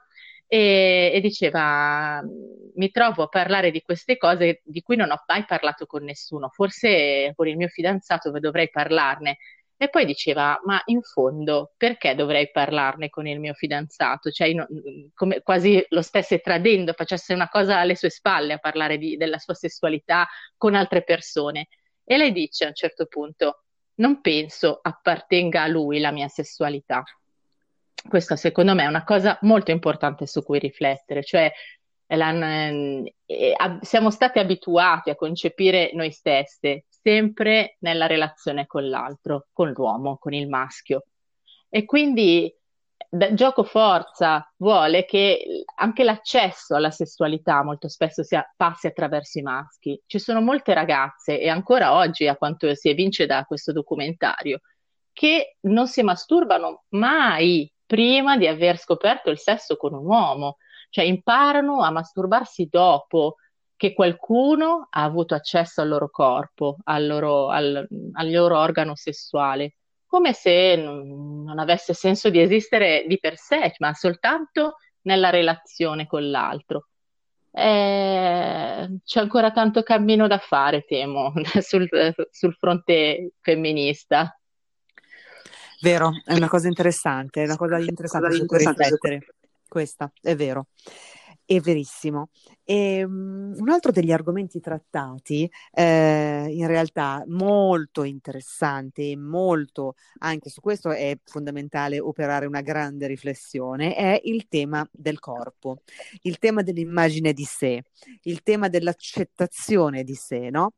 E, 0.51 1.11
e, 1.13 1.21
diceva 1.21 2.21
mi 2.75 2.89
trovo 2.89 3.23
a 3.23 3.27
parlare 3.27 3.69
di 3.69 3.81
queste 3.81 4.17
cose 4.17 4.61
di 4.63 4.81
cui 4.81 4.95
non 4.95 5.11
ho 5.11 5.23
mai 5.27 5.45
parlato 5.45 5.85
con 5.85 6.03
nessuno, 6.03 6.49
forse 6.49 7.33
con 7.35 7.47
il 7.47 7.55
mio 7.55 7.67
fidanzato 7.67 8.31
dovrei 8.39 8.69
parlarne. 8.71 9.37
E 9.77 9.89
poi 9.89 10.05
diceva, 10.05 10.59
ma 10.65 10.81
in 10.85 11.01
fondo 11.01 11.73
perché 11.77 12.13
dovrei 12.15 12.51
parlarne 12.51 13.09
con 13.09 13.27
il 13.27 13.39
mio 13.39 13.53
fidanzato? 13.53 14.29
Cioè, 14.31 14.51
no, 14.53 14.67
come, 15.13 15.41
quasi 15.41 15.85
lo 15.89 16.01
stesse 16.01 16.39
tradendo, 16.39 16.93
facesse 16.93 17.33
una 17.33 17.47
cosa 17.47 17.79
alle 17.79 17.95
sue 17.95 18.09
spalle 18.09 18.53
a 18.53 18.57
parlare 18.57 18.97
di, 18.97 19.15
della 19.17 19.37
sua 19.37 19.53
sessualità 19.53 20.27
con 20.57 20.75
altre 20.75 21.03
persone. 21.03 21.67
E 22.03 22.17
lei 22.17 22.31
dice 22.33 22.65
a 22.65 22.67
un 22.69 22.73
certo 22.73 23.05
punto, 23.05 23.63
non 23.95 24.19
penso 24.21 24.79
appartenga 24.81 25.63
a 25.63 25.67
lui 25.67 25.99
la 25.99 26.11
mia 26.11 26.27
sessualità. 26.27 27.03
Questa 28.07 28.35
secondo 28.35 28.73
me 28.73 28.83
è 28.83 28.87
una 28.87 29.03
cosa 29.03 29.37
molto 29.41 29.71
importante 29.71 30.25
su 30.25 30.43
cui 30.43 30.59
riflettere, 30.59 31.23
cioè 31.23 31.51
eh, 32.11 33.13
siamo 33.81 34.09
stati 34.09 34.39
abituati 34.39 35.09
a 35.09 35.15
concepire 35.15 35.91
noi 35.93 36.11
stesse 36.11 36.85
sempre 36.87 37.77
nella 37.79 38.07
relazione 38.07 38.65
con 38.65 38.89
l'altro, 38.89 39.47
con 39.53 39.71
l'uomo, 39.71 40.17
con 40.17 40.33
il 40.33 40.47
maschio. 40.47 41.03
E 41.69 41.85
quindi 41.85 42.51
da, 43.09 43.33
gioco 43.33 43.63
forza 43.63 44.51
vuole 44.57 45.05
che 45.05 45.65
anche 45.75 46.03
l'accesso 46.03 46.75
alla 46.75 46.91
sessualità 46.91 47.63
molto 47.63 47.87
spesso 47.87 48.23
sia, 48.23 48.47
passi 48.55 48.87
attraverso 48.87 49.39
i 49.39 49.43
maschi. 49.43 50.01
Ci 50.05 50.19
sono 50.19 50.41
molte 50.41 50.73
ragazze, 50.73 51.39
e 51.39 51.47
ancora 51.47 51.95
oggi, 51.95 52.27
a 52.27 52.35
quanto 52.35 52.73
si 52.75 52.89
evince 52.89 53.25
da 53.25 53.43
questo 53.45 53.71
documentario, 53.71 54.61
che 55.13 55.57
non 55.61 55.87
si 55.87 56.01
masturbano 56.01 56.83
mai 56.89 57.71
prima 57.89 58.38
di 58.38 58.46
aver 58.46 58.77
scoperto 58.77 59.31
il 59.31 59.39
sesso 59.39 59.75
con 59.75 59.93
un 59.96 60.05
uomo, 60.05 60.58
cioè 60.91 61.05
imparano 61.05 61.81
a 61.81 61.89
masturbarsi 61.89 62.67
dopo 62.69 63.38
che 63.75 63.93
qualcuno 63.93 64.88
ha 64.91 65.03
avuto 65.03 65.34
accesso 65.34 65.81
al 65.81 65.88
loro 65.88 66.10
corpo, 66.12 66.77
al 66.84 67.08
loro, 67.08 67.50
al, 67.50 67.88
al 68.13 68.31
loro 68.31 68.60
organo 68.60 68.93
sessuale 68.96 69.74
come 70.10 70.34
se 70.34 70.75
non, 70.75 71.43
non 71.43 71.60
avesse 71.60 71.93
senso 71.93 72.31
di 72.31 72.41
esistere 72.41 73.05
di 73.08 73.19
per 73.19 73.38
sé, 73.38 73.74
ma 73.77 73.93
soltanto 73.93 74.77
nella 75.01 75.29
relazione 75.29 76.08
con 76.08 76.31
l'altro. 76.31 76.88
Eh, 77.51 79.00
c'è 79.03 79.19
ancora 79.19 79.51
tanto 79.51 79.84
cammino 79.84 80.25
da 80.27 80.39
fare, 80.39 80.84
temo, 80.84 81.31
sul, 81.62 81.88
sul 82.31 82.55
fronte 82.55 83.34
femminista. 83.39 84.38
Vero, 85.81 86.12
è 86.25 86.33
una 86.33 86.50
cosa 86.50 86.67
interessante, 86.67 87.41
è 87.41 87.45
una 87.45 87.55
cosa 87.55 87.77
interessante 87.79 88.33
su 88.33 88.45
cui 88.45 88.57
riflettere. 88.57 89.25
Questa, 89.67 90.12
è 90.21 90.36
vero. 90.36 90.67
È 91.45 91.59
verissimo. 91.62 92.29
E, 92.63 93.03
um, 93.03 93.55
un 93.57 93.69
altro 93.69 93.91
degli 93.91 94.12
argomenti 94.12 94.59
trattati, 94.59 95.50
eh, 95.71 96.45
in 96.48 96.67
realtà 96.67 97.24
molto 97.27 98.03
interessante 98.03 99.09
e 99.09 99.17
molto, 99.17 99.95
anche 100.19 100.50
su 100.50 100.62
questo 100.62 100.91
è 100.91 101.17
fondamentale 101.24 102.00
operare 102.00 102.45
una 102.45 102.62
grande 102.62 103.07
riflessione, 103.07 103.95
è 103.95 104.19
il 104.25 104.48
tema 104.48 104.88
del 104.91 105.19
corpo, 105.19 105.81
il 106.21 106.38
tema 106.38 106.62
dell'immagine 106.62 107.33
di 107.33 107.45
sé, 107.45 107.83
il 108.24 108.43
tema 108.43 108.67
dell'accettazione 108.67 110.03
di 110.03 110.13
sé, 110.13 110.50
no? 110.51 110.74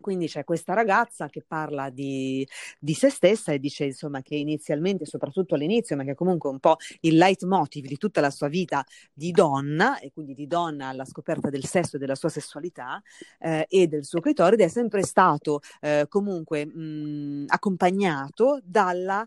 Quindi 0.00 0.26
c'è 0.26 0.44
questa 0.44 0.74
ragazza 0.74 1.28
che 1.28 1.42
parla 1.46 1.90
di, 1.90 2.46
di, 2.78 2.94
se 2.94 3.10
stessa 3.10 3.52
e 3.52 3.58
dice 3.58 3.84
insomma 3.84 4.22
che 4.22 4.34
inizialmente, 4.36 5.06
soprattutto 5.06 5.54
all'inizio, 5.54 5.96
ma 5.96 6.04
che 6.04 6.14
comunque 6.14 6.50
è 6.50 6.52
un 6.52 6.60
po' 6.60 6.76
il 7.00 7.16
leitmotiv 7.16 7.86
di 7.86 7.96
tutta 7.96 8.20
la 8.20 8.30
sua 8.30 8.48
vita 8.48 8.84
di 9.12 9.30
donna 9.30 9.98
e 9.98 10.10
quindi 10.12 10.34
di 10.34 10.46
donna 10.46 10.88
alla 10.88 11.04
scoperta 11.04 11.48
del 11.50 11.64
sesso 11.64 11.96
e 11.96 11.98
della 11.98 12.14
sua 12.14 12.28
sessualità 12.28 13.02
eh, 13.38 13.66
e 13.68 13.86
del 13.86 14.04
suo 14.04 14.20
clitoride 14.20 14.64
è 14.64 14.68
sempre 14.68 15.02
stato 15.02 15.60
eh, 15.80 16.06
comunque 16.08 16.66
mh, 16.66 17.44
accompagnato 17.48 18.60
dalla 18.62 19.26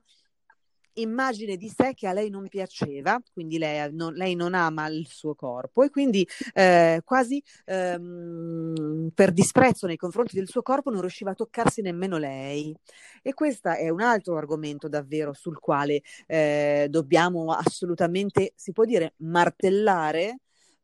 immagine 1.01 1.58
di 1.58 1.70
sé 1.70 1.94
che 1.94 2.08
a 2.08 2.13
lei 2.13 2.30
non 2.30 2.48
piaceva, 2.48 3.22
quindi 3.34 3.58
lei 3.58 3.89
non, 3.94 4.13
lei 4.13 4.36
non 4.36 4.54
ama 4.54 4.88
il 4.88 5.08
suo 5.08 5.36
corpo 5.36 5.84
e 5.84 5.89
quindi 5.89 6.27
eh, 6.54 7.01
quasi 7.04 7.42
ehm, 7.66 9.12
per 9.13 9.32
disprezzo 9.32 9.88
nei 9.88 9.98
confronti 9.98 10.36
del 10.36 10.48
suo 10.48 10.62
corpo 10.62 10.89
non 10.89 11.01
riusciva 11.01 11.32
a 11.32 11.36
toccarsi 11.36 11.82
nemmeno 11.82 12.18
lei. 12.18 12.75
E 13.22 13.34
questo 13.34 13.70
è 13.70 13.89
un 13.89 14.01
altro 14.01 14.38
argomento 14.38 14.88
davvero 14.88 15.34
sul 15.34 15.60
quale 15.60 16.01
eh, 16.25 16.88
dobbiamo 16.89 17.51
assolutamente, 17.51 18.54
si 18.56 18.72
può 18.72 18.86
dire, 18.86 19.13
martellare 19.18 20.39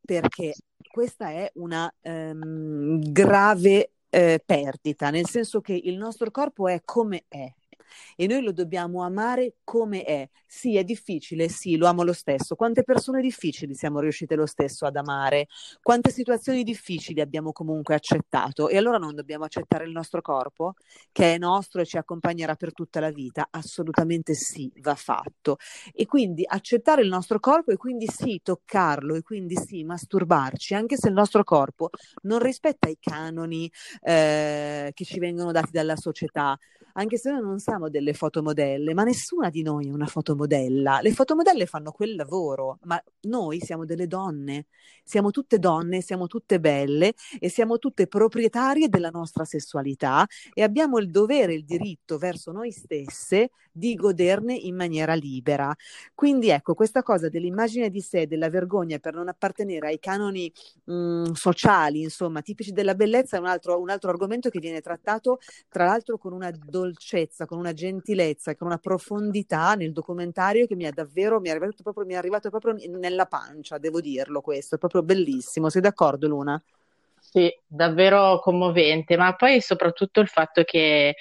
perché 0.05 0.53
questa 0.91 1.29
è 1.29 1.49
una 1.55 1.91
ehm, 2.01 2.99
grave 3.11 3.91
eh, 4.09 4.41
perdita, 4.45 5.09
nel 5.09 5.27
senso 5.27 5.61
che 5.61 5.73
il 5.73 5.97
nostro 5.97 6.29
corpo 6.29 6.67
è 6.67 6.81
come 6.83 7.25
è 7.27 7.51
e 8.15 8.27
noi 8.27 8.41
lo 8.41 8.51
dobbiamo 8.51 9.03
amare 9.03 9.55
come 9.63 10.03
è. 10.03 10.29
Sì, 10.45 10.77
è 10.77 10.83
difficile, 10.83 11.49
sì, 11.49 11.75
lo 11.77 11.87
amo 11.87 12.03
lo 12.03 12.13
stesso. 12.13 12.55
Quante 12.55 12.83
persone 12.83 13.21
difficili 13.21 13.73
siamo 13.73 13.99
riuscite 13.99 14.35
lo 14.35 14.45
stesso 14.45 14.85
ad 14.85 14.95
amare? 14.95 15.47
Quante 15.81 16.11
situazioni 16.11 16.63
difficili 16.63 17.21
abbiamo 17.21 17.51
comunque 17.51 17.95
accettato? 17.95 18.69
E 18.69 18.77
allora 18.77 18.97
non 18.97 19.15
dobbiamo 19.15 19.45
accettare 19.45 19.85
il 19.85 19.91
nostro 19.91 20.21
corpo, 20.21 20.73
che 21.11 21.35
è 21.35 21.37
nostro 21.37 21.81
e 21.81 21.85
ci 21.85 21.97
accompagnerà 21.97 22.55
per 22.55 22.73
tutta 22.73 22.99
la 22.99 23.11
vita? 23.11 23.47
Assolutamente 23.49 24.33
sì, 24.33 24.71
va 24.81 24.95
fatto. 24.95 25.57
E 25.93 26.05
quindi 26.05 26.43
accettare 26.45 27.01
il 27.01 27.07
nostro 27.09 27.39
corpo 27.39 27.71
e 27.71 27.77
quindi 27.77 28.07
sì, 28.07 28.39
toccarlo 28.43 29.15
e 29.15 29.21
quindi 29.21 29.55
sì, 29.55 29.83
masturbarci, 29.83 30.73
anche 30.73 30.97
se 30.97 31.07
il 31.07 31.13
nostro 31.13 31.43
corpo 31.43 31.89
non 32.23 32.39
rispetta 32.39 32.89
i 32.89 32.97
canoni 32.99 33.71
eh, 34.01 34.91
che 34.93 35.05
ci 35.05 35.19
vengono 35.19 35.51
dati 35.51 35.71
dalla 35.71 35.95
società, 35.95 36.57
anche 36.93 37.17
se 37.17 37.31
noi 37.31 37.41
non 37.41 37.59
siamo 37.59 37.89
delle 37.89 38.13
fotomodelle, 38.13 38.93
ma 38.93 39.03
nessuna 39.03 39.49
di 39.49 39.61
noi 39.61 39.87
è 39.87 39.91
una 39.91 40.05
fotomodella. 40.05 40.99
Le 41.01 41.11
fotomodelle 41.11 41.65
fanno 41.65 41.91
quel 41.91 42.15
lavoro, 42.15 42.79
ma 42.83 43.01
noi 43.21 43.59
siamo 43.59 43.85
delle 43.85 44.07
donne, 44.07 44.67
siamo 45.03 45.31
tutte 45.31 45.59
donne, 45.59 46.01
siamo 46.01 46.27
tutte 46.27 46.59
belle 46.59 47.13
e 47.39 47.49
siamo 47.49 47.79
tutte 47.79 48.07
proprietarie 48.07 48.89
della 48.89 49.09
nostra 49.09 49.43
sessualità 49.45 50.25
e 50.53 50.61
abbiamo 50.63 50.99
il 50.99 51.09
dovere, 51.09 51.53
il 51.53 51.65
diritto 51.65 52.17
verso 52.17 52.51
noi 52.51 52.71
stesse 52.71 53.49
di 53.71 53.95
goderne 53.95 54.53
in 54.53 54.75
maniera 54.75 55.13
libera. 55.15 55.75
Quindi 56.13 56.49
ecco, 56.49 56.75
questa 56.75 57.01
cosa 57.01 57.27
dell'immagine 57.27 57.89
di 57.89 58.01
sé, 58.01 58.27
della 58.27 58.49
vergogna 58.49 58.99
per 58.99 59.13
non 59.15 59.27
appartenere 59.27 59.87
ai 59.87 59.99
canoni 59.99 60.51
mh, 60.85 60.93
mm, 60.93 61.31
sociali, 61.33 62.01
insomma, 62.01 62.41
tipici 62.41 62.71
della 62.71 62.93
bellezza, 62.93 63.37
è 63.37 63.39
un 63.39 63.47
altro, 63.47 63.79
un 63.81 63.89
altro 63.89 64.09
argomento 64.11 64.49
che 64.49 64.59
viene 64.59 64.81
trattato, 64.81 65.39
tra 65.69 65.85
l'altro, 65.85 66.17
con 66.17 66.33
una 66.33 66.51
dolcezza, 66.83 67.45
con 67.45 67.57
una 67.57 67.73
gentilezza, 67.73 68.55
con 68.55 68.67
una 68.67 68.77
profondità 68.77 69.73
nel 69.73 69.91
documentario 69.91 70.67
che 70.67 70.75
mi 70.75 70.83
è 70.83 70.91
davvero, 70.91 71.39
mi 71.39 71.47
è 71.49 71.51
arrivato 71.51 71.81
proprio, 71.81 72.05
mi 72.05 72.13
è 72.13 72.17
arrivato 72.17 72.49
proprio 72.49 72.75
nella 72.97 73.25
pancia, 73.25 73.77
devo 73.77 74.01
dirlo 74.01 74.41
questo, 74.41 74.75
è 74.75 74.77
proprio 74.77 75.03
bellissimo. 75.03 75.69
Sei 75.69 75.81
d'accordo, 75.81 76.27
Luna? 76.27 76.61
Sì, 77.19 77.51
davvero 77.65 78.39
commovente, 78.39 79.17
ma 79.17 79.33
poi 79.35 79.61
soprattutto 79.61 80.19
il 80.19 80.27
fatto 80.27 80.63
che 80.63 81.15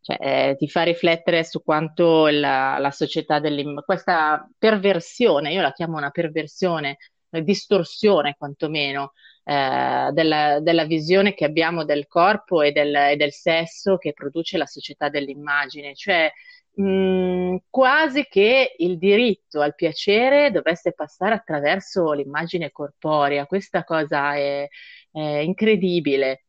cioè, 0.00 0.16
eh, 0.20 0.56
ti 0.56 0.68
fa 0.68 0.82
riflettere 0.82 1.44
su 1.44 1.62
quanto 1.62 2.28
la, 2.28 2.78
la 2.78 2.90
società 2.90 3.40
questa 3.84 4.48
perversione, 4.56 5.52
io 5.52 5.60
la 5.60 5.72
chiamo 5.72 5.96
una 5.96 6.10
perversione, 6.10 6.98
una 7.30 7.42
distorsione 7.42 8.36
quantomeno, 8.38 9.12
eh, 9.50 10.10
della, 10.12 10.60
della, 10.60 10.84
visione 10.84 11.34
che 11.34 11.44
abbiamo 11.44 11.84
del 11.84 12.06
corpo 12.06 12.62
e 12.62 12.70
del, 12.70 12.94
e 12.94 13.16
del, 13.16 13.32
sesso 13.32 13.96
che 13.98 14.12
produce 14.12 14.56
la 14.56 14.66
società 14.66 15.08
dell'immagine, 15.08 15.92
cioè 15.96 16.30
mh, 16.74 16.82
mm, 16.84 17.56
quasi 17.68 18.26
che 18.28 18.74
il 18.78 18.96
diritto 18.96 19.60
al 19.60 19.74
piacere 19.74 20.52
dovesse 20.52 20.92
passare 20.92 21.34
attraverso 21.34 22.12
l'immagine 22.12 22.70
corporea, 22.70 23.46
questa 23.46 23.82
cosa 23.82 24.36
è, 24.36 24.68
è 25.10 25.20
incredibile. 25.20 26.44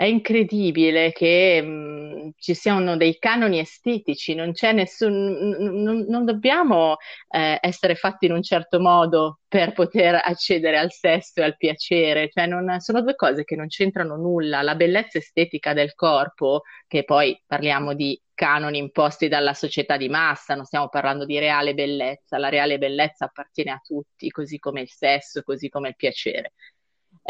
È 0.00 0.04
incredibile 0.04 1.12
che 1.12 1.60
mh, 1.60 1.66
mm, 1.68 2.28
ci 2.38 2.54
siano 2.54 2.96
dei 2.96 3.18
canoni 3.18 3.58
estetici, 3.58 4.34
non 4.34 4.52
c'è 4.52 4.72
nessun, 4.72 5.12
n- 5.12 6.06
non 6.08 6.24
dobbiamo 6.24 6.96
eh, 7.28 7.58
essere 7.60 7.94
fatti 7.96 8.24
in 8.24 8.32
un 8.32 8.42
certo 8.42 8.80
modo 8.80 9.40
per 9.46 9.72
poter 9.74 10.18
accedere 10.24 10.78
al 10.78 10.90
sesso 10.90 11.40
e 11.40 11.42
al 11.44 11.56
piacere, 11.58 12.30
cioè 12.30 12.46
non, 12.46 12.80
sono 12.80 13.02
due 13.02 13.14
cose 13.14 13.44
che 13.44 13.56
non 13.56 13.66
c'entrano 13.66 14.16
nulla. 14.16 14.62
La 14.62 14.74
bellezza 14.74 15.18
estetica 15.18 15.74
del 15.74 15.94
corpo, 15.94 16.62
che 16.86 17.04
poi 17.04 17.38
parliamo 17.46 17.92
di 17.92 18.18
canoni 18.32 18.78
imposti 18.78 19.28
dalla 19.28 19.52
società 19.52 19.98
di 19.98 20.08
massa, 20.08 20.54
non 20.54 20.64
stiamo 20.64 20.88
parlando 20.88 21.26
di 21.26 21.38
reale 21.38 21.74
bellezza, 21.74 22.38
la 22.38 22.48
reale 22.48 22.78
bellezza 22.78 23.26
appartiene 23.26 23.72
a 23.72 23.80
tutti, 23.84 24.30
così 24.30 24.58
come 24.58 24.80
il 24.80 24.88
sesso, 24.88 25.42
così 25.42 25.68
come 25.68 25.88
il 25.88 25.96
piacere 25.96 26.52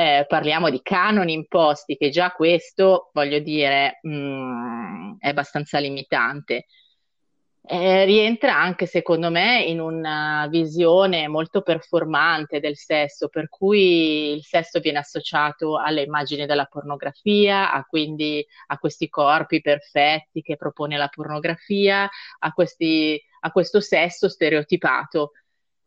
eh, 0.00 0.24
parliamo 0.26 0.70
di 0.70 0.80
canoni 0.80 1.34
imposti, 1.34 1.98
che 1.98 2.08
già 2.08 2.30
questo, 2.30 3.10
voglio 3.12 3.38
dire, 3.38 3.98
mh, 4.00 4.10
mm, 4.10 5.12
è 5.18 5.28
abbastanza 5.28 5.78
limitante. 5.78 6.64
Eh, 7.62 8.06
rientra 8.06 8.56
anche, 8.56 8.86
secondo 8.86 9.30
me, 9.30 9.62
in 9.62 9.78
una 9.78 10.46
visione 10.48 11.28
molto 11.28 11.60
performante 11.60 12.60
del 12.60 12.76
sesso, 12.76 13.28
per 13.28 13.50
cui 13.50 14.32
il 14.32 14.42
sesso 14.42 14.80
viene 14.80 14.98
associato 14.98 15.76
alle 15.76 16.00
immagini 16.02 16.46
della 16.46 16.64
pornografia, 16.64 17.70
a 17.70 17.84
quindi 17.84 18.42
a 18.68 18.78
questi 18.78 19.10
corpi 19.10 19.60
perfetti 19.60 20.40
che 20.40 20.56
propone 20.56 20.96
la 20.96 21.08
pornografia, 21.08 22.08
a, 22.38 22.52
questi, 22.52 23.22
a 23.40 23.50
questo 23.50 23.80
sesso 23.80 24.30
stereotipato, 24.30 25.32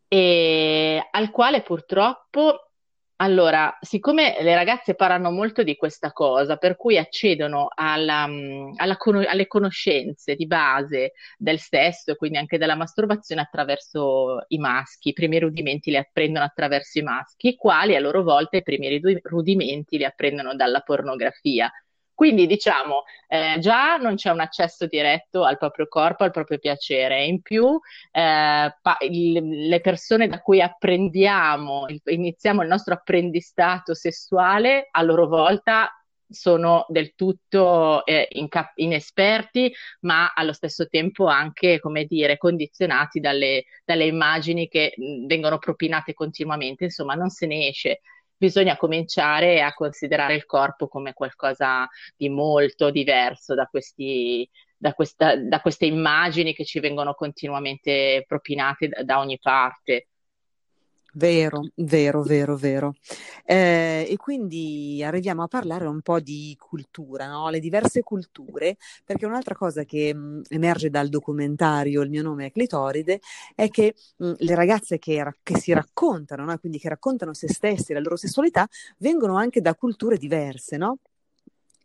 e 0.06 1.04
al 1.10 1.30
quale 1.32 1.62
purtroppo 1.62 2.68
allora, 3.16 3.76
siccome 3.80 4.36
le 4.40 4.54
ragazze 4.56 4.94
parlano 4.96 5.30
molto 5.30 5.62
di 5.62 5.76
questa 5.76 6.12
cosa, 6.12 6.56
per 6.56 6.76
cui 6.76 6.98
accedono 6.98 7.68
alla, 7.72 8.26
mm, 8.26 8.72
alla, 8.76 8.96
alle 9.28 9.46
conoscenze 9.46 10.34
di 10.34 10.46
base 10.46 11.12
del 11.38 11.60
sesso 11.60 12.10
e 12.10 12.16
quindi 12.16 12.38
anche 12.38 12.58
della 12.58 12.74
masturbazione 12.74 13.40
attraverso 13.40 14.44
i 14.48 14.58
maschi, 14.58 15.10
i 15.10 15.12
primi 15.12 15.38
rudimenti 15.38 15.90
li 15.90 15.96
apprendono 15.96 16.44
attraverso 16.44 16.98
i 16.98 17.02
maschi, 17.02 17.48
i 17.50 17.56
quali 17.56 17.94
a 17.94 18.00
loro 18.00 18.22
volta 18.24 18.56
i 18.56 18.62
primi 18.62 19.00
rudimenti 19.22 19.96
li 19.96 20.04
apprendono 20.04 20.54
dalla 20.56 20.80
pornografia. 20.80 21.70
Quindi 22.14 22.46
diciamo, 22.46 23.02
eh, 23.28 23.56
già 23.58 23.96
non 23.96 24.14
c'è 24.14 24.30
un 24.30 24.40
accesso 24.40 24.86
diretto 24.86 25.42
al 25.44 25.58
proprio 25.58 25.86
corpo, 25.88 26.24
al 26.24 26.30
proprio 26.30 26.58
piacere, 26.58 27.24
in 27.24 27.42
più 27.42 27.66
eh, 28.12 28.76
pa- 28.80 28.96
il, 29.00 29.68
le 29.68 29.80
persone 29.80 30.28
da 30.28 30.40
cui 30.40 30.60
apprendiamo, 30.60 31.86
il, 31.88 32.00
iniziamo 32.04 32.62
il 32.62 32.68
nostro 32.68 32.94
apprendistato 32.94 33.94
sessuale, 33.94 34.88
a 34.90 35.02
loro 35.02 35.26
volta 35.26 35.90
sono 36.28 36.86
del 36.88 37.14
tutto 37.14 38.04
eh, 38.06 38.28
inca- 38.32 38.72
inesperti, 38.76 39.72
ma 40.00 40.32
allo 40.34 40.52
stesso 40.52 40.88
tempo 40.88 41.26
anche, 41.26 41.78
come 41.80 42.04
dire, 42.06 42.38
condizionati 42.38 43.20
dalle, 43.20 43.64
dalle 43.84 44.06
immagini 44.06 44.68
che 44.68 44.94
mh, 44.96 45.26
vengono 45.26 45.58
propinate 45.58 46.14
continuamente, 46.14 46.84
insomma, 46.84 47.14
non 47.14 47.28
se 47.30 47.46
ne 47.46 47.68
esce 47.68 48.00
bisogna 48.44 48.76
cominciare 48.76 49.62
a 49.62 49.72
considerare 49.72 50.34
il 50.34 50.44
corpo 50.44 50.86
come 50.86 51.14
qualcosa 51.14 51.88
di 52.14 52.28
molto 52.28 52.90
diverso 52.90 53.54
da, 53.54 53.66
questi, 53.66 54.46
da, 54.76 54.92
questa, 54.92 55.36
da 55.36 55.60
queste 55.60 55.86
immagini 55.86 56.52
che 56.52 56.64
ci 56.66 56.78
vengono 56.78 57.14
continuamente 57.14 58.22
propinate 58.26 58.88
da, 58.88 59.02
da 59.02 59.18
ogni 59.18 59.38
parte. 59.40 60.08
Vero, 61.16 61.60
vero, 61.76 62.22
vero, 62.24 62.56
vero. 62.56 62.94
Eh, 63.44 64.04
e 64.10 64.16
quindi 64.16 65.00
arriviamo 65.04 65.44
a 65.44 65.46
parlare 65.48 65.86
un 65.86 66.00
po' 66.02 66.18
di 66.18 66.56
cultura, 66.58 67.28
no? 67.28 67.48
le 67.50 67.60
diverse 67.60 68.02
culture, 68.02 68.76
perché 69.04 69.24
un'altra 69.24 69.54
cosa 69.54 69.84
che 69.84 70.12
mh, 70.12 70.42
emerge 70.48 70.90
dal 70.90 71.08
documentario 71.08 72.02
Il 72.02 72.10
mio 72.10 72.22
nome 72.22 72.46
è 72.46 72.50
Clitoride 72.50 73.20
è 73.54 73.68
che 73.68 73.94
mh, 74.16 74.32
le 74.38 74.54
ragazze 74.56 74.98
che, 74.98 75.22
ra- 75.22 75.34
che 75.40 75.56
si 75.56 75.72
raccontano, 75.72 76.44
no? 76.44 76.58
quindi 76.58 76.78
che 76.80 76.88
raccontano 76.88 77.32
se 77.32 77.46
stesse, 77.48 77.92
la 77.94 78.00
loro 78.00 78.16
sessualità, 78.16 78.66
vengono 78.98 79.36
anche 79.36 79.60
da 79.60 79.74
culture 79.76 80.16
diverse, 80.16 80.76
no? 80.76 80.98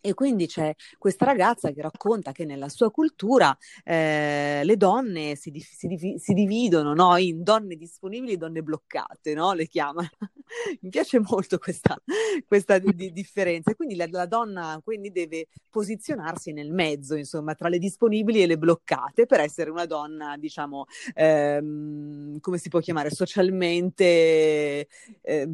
E 0.02 0.14
quindi 0.14 0.48
c'è 0.48 0.74
questa 0.98 1.26
ragazza 1.26 1.72
che 1.72 1.82
racconta 1.82 2.32
che 2.32 2.46
nella 2.46 2.70
sua 2.70 2.90
cultura 2.90 3.56
eh, 3.84 4.62
le 4.64 4.78
donne 4.78 5.36
si, 5.36 5.52
di- 5.52 5.60
si, 5.60 5.88
di- 5.88 6.16
si 6.18 6.34
dividono 6.34 6.94
no? 6.94 7.18
in 7.18 7.44
donne 7.44 7.76
disponibili 7.76 8.34
e 8.34 8.38
donne 8.38 8.62
bloccate, 8.64 9.34
no? 9.34 9.52
le 9.54 9.68
chiama. 9.68 10.08
Mi 10.82 10.90
piace 10.90 11.20
molto 11.20 11.58
questa, 11.58 12.02
questa 12.48 12.80
di- 12.80 13.12
differenza. 13.12 13.76
Quindi 13.76 13.96
la, 13.96 14.08
la, 14.10 14.26
donna 14.26 14.80
quindi 14.84 15.12
deve 15.12 15.48
posizionarsi 15.70 16.54
nel 16.54 16.72
mezzo, 16.72 17.16
insomma, 17.16 17.54
tra 17.54 17.68
le 17.68 17.78
disponibili 17.78 18.42
e 18.42 18.48
le 18.48 18.58
bloccate 18.58 19.26
per 19.26 19.42
essere 19.42 19.70
una 19.70 19.86
donna, 19.86 20.38
diciamo, 20.38 20.86
ehm, 21.14 22.40
come 22.40 22.58
si 22.58 22.70
può 22.70 22.80
chiamare, 22.80 23.12
socialmente, 23.12 24.88
eh, 25.22 25.48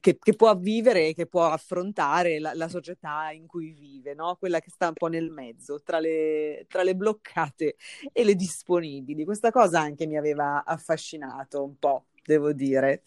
che, 0.00 0.18
che, 0.18 0.34
può 0.34 0.56
vivere 0.56 1.08
e 1.08 1.14
che 1.14 1.26
può 1.26 1.46
affrontare 1.46 2.38
la, 2.38 2.54
la 2.54 2.68
società 2.68 3.30
in 3.32 3.46
cui 3.46 3.72
vive 3.72 3.79
vive, 3.80 4.14
no? 4.14 4.36
quella 4.36 4.60
che 4.60 4.70
sta 4.70 4.88
un 4.88 4.94
po' 4.94 5.08
nel 5.08 5.30
mezzo, 5.30 5.80
tra 5.82 5.98
le, 5.98 6.66
tra 6.68 6.82
le 6.82 6.94
bloccate 6.94 7.76
e 8.12 8.24
le 8.24 8.34
disponibili. 8.34 9.24
Questa 9.24 9.50
cosa 9.50 9.80
anche 9.80 10.06
mi 10.06 10.16
aveva 10.16 10.62
affascinato 10.64 11.64
un 11.64 11.78
po' 11.78 12.04
devo 12.22 12.52
dire. 12.52 13.02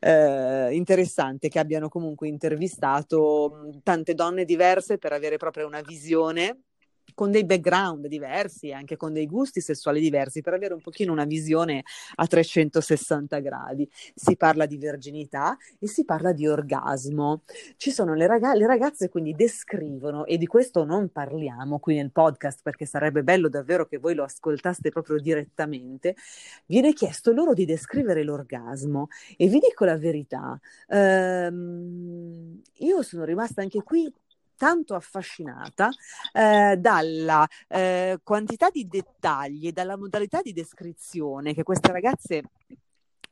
Eh, 0.00 0.70
interessante 0.72 1.48
che 1.48 1.58
abbiano 1.58 1.88
comunque 1.88 2.28
intervistato 2.28 3.70
tante 3.82 4.14
donne 4.14 4.44
diverse 4.44 4.98
per 4.98 5.12
avere 5.12 5.36
proprio 5.36 5.66
una 5.66 5.80
visione 5.80 6.62
con 7.14 7.30
dei 7.30 7.44
background 7.44 8.06
diversi, 8.06 8.72
anche 8.72 8.96
con 8.96 9.12
dei 9.12 9.26
gusti 9.26 9.60
sessuali 9.60 10.00
diversi, 10.00 10.40
per 10.40 10.54
avere 10.54 10.74
un 10.74 10.80
pochino 10.80 11.12
una 11.12 11.24
visione 11.24 11.84
a 12.16 12.26
360 12.26 13.38
gradi. 13.40 13.88
Si 14.14 14.36
parla 14.36 14.66
di 14.66 14.78
verginità 14.78 15.56
e 15.78 15.88
si 15.88 16.04
parla 16.04 16.32
di 16.32 16.46
orgasmo. 16.46 17.42
Ci 17.76 17.90
sono 17.90 18.14
le, 18.14 18.26
rag- 18.26 18.54
le 18.54 18.66
ragazze 18.66 19.08
quindi 19.08 19.34
descrivono, 19.34 20.24
e 20.24 20.36
di 20.36 20.46
questo 20.46 20.84
non 20.84 21.10
parliamo 21.10 21.78
qui 21.78 21.96
nel 21.96 22.12
podcast 22.12 22.60
perché 22.62 22.86
sarebbe 22.86 23.22
bello 23.22 23.48
davvero 23.48 23.86
che 23.86 23.98
voi 23.98 24.14
lo 24.14 24.24
ascoltaste 24.24 24.90
proprio 24.90 25.18
direttamente, 25.18 26.16
viene 26.66 26.92
chiesto 26.92 27.32
loro 27.32 27.54
di 27.54 27.64
descrivere 27.64 28.22
l'orgasmo 28.22 29.08
e 29.36 29.48
vi 29.48 29.58
dico 29.58 29.84
la 29.84 29.96
verità, 29.96 30.58
ehm, 30.88 32.60
io 32.78 33.02
sono 33.02 33.24
rimasta 33.24 33.62
anche 33.62 33.82
qui 33.82 34.12
tanto 34.58 34.94
affascinata 34.94 35.88
eh, 36.32 36.76
dalla 36.76 37.48
eh, 37.68 38.18
quantità 38.22 38.68
di 38.68 38.86
dettagli 38.86 39.68
e 39.68 39.72
dalla 39.72 39.96
modalità 39.96 40.42
di 40.42 40.52
descrizione 40.52 41.54
che 41.54 41.62
queste 41.62 41.90
ragazze 41.92 42.42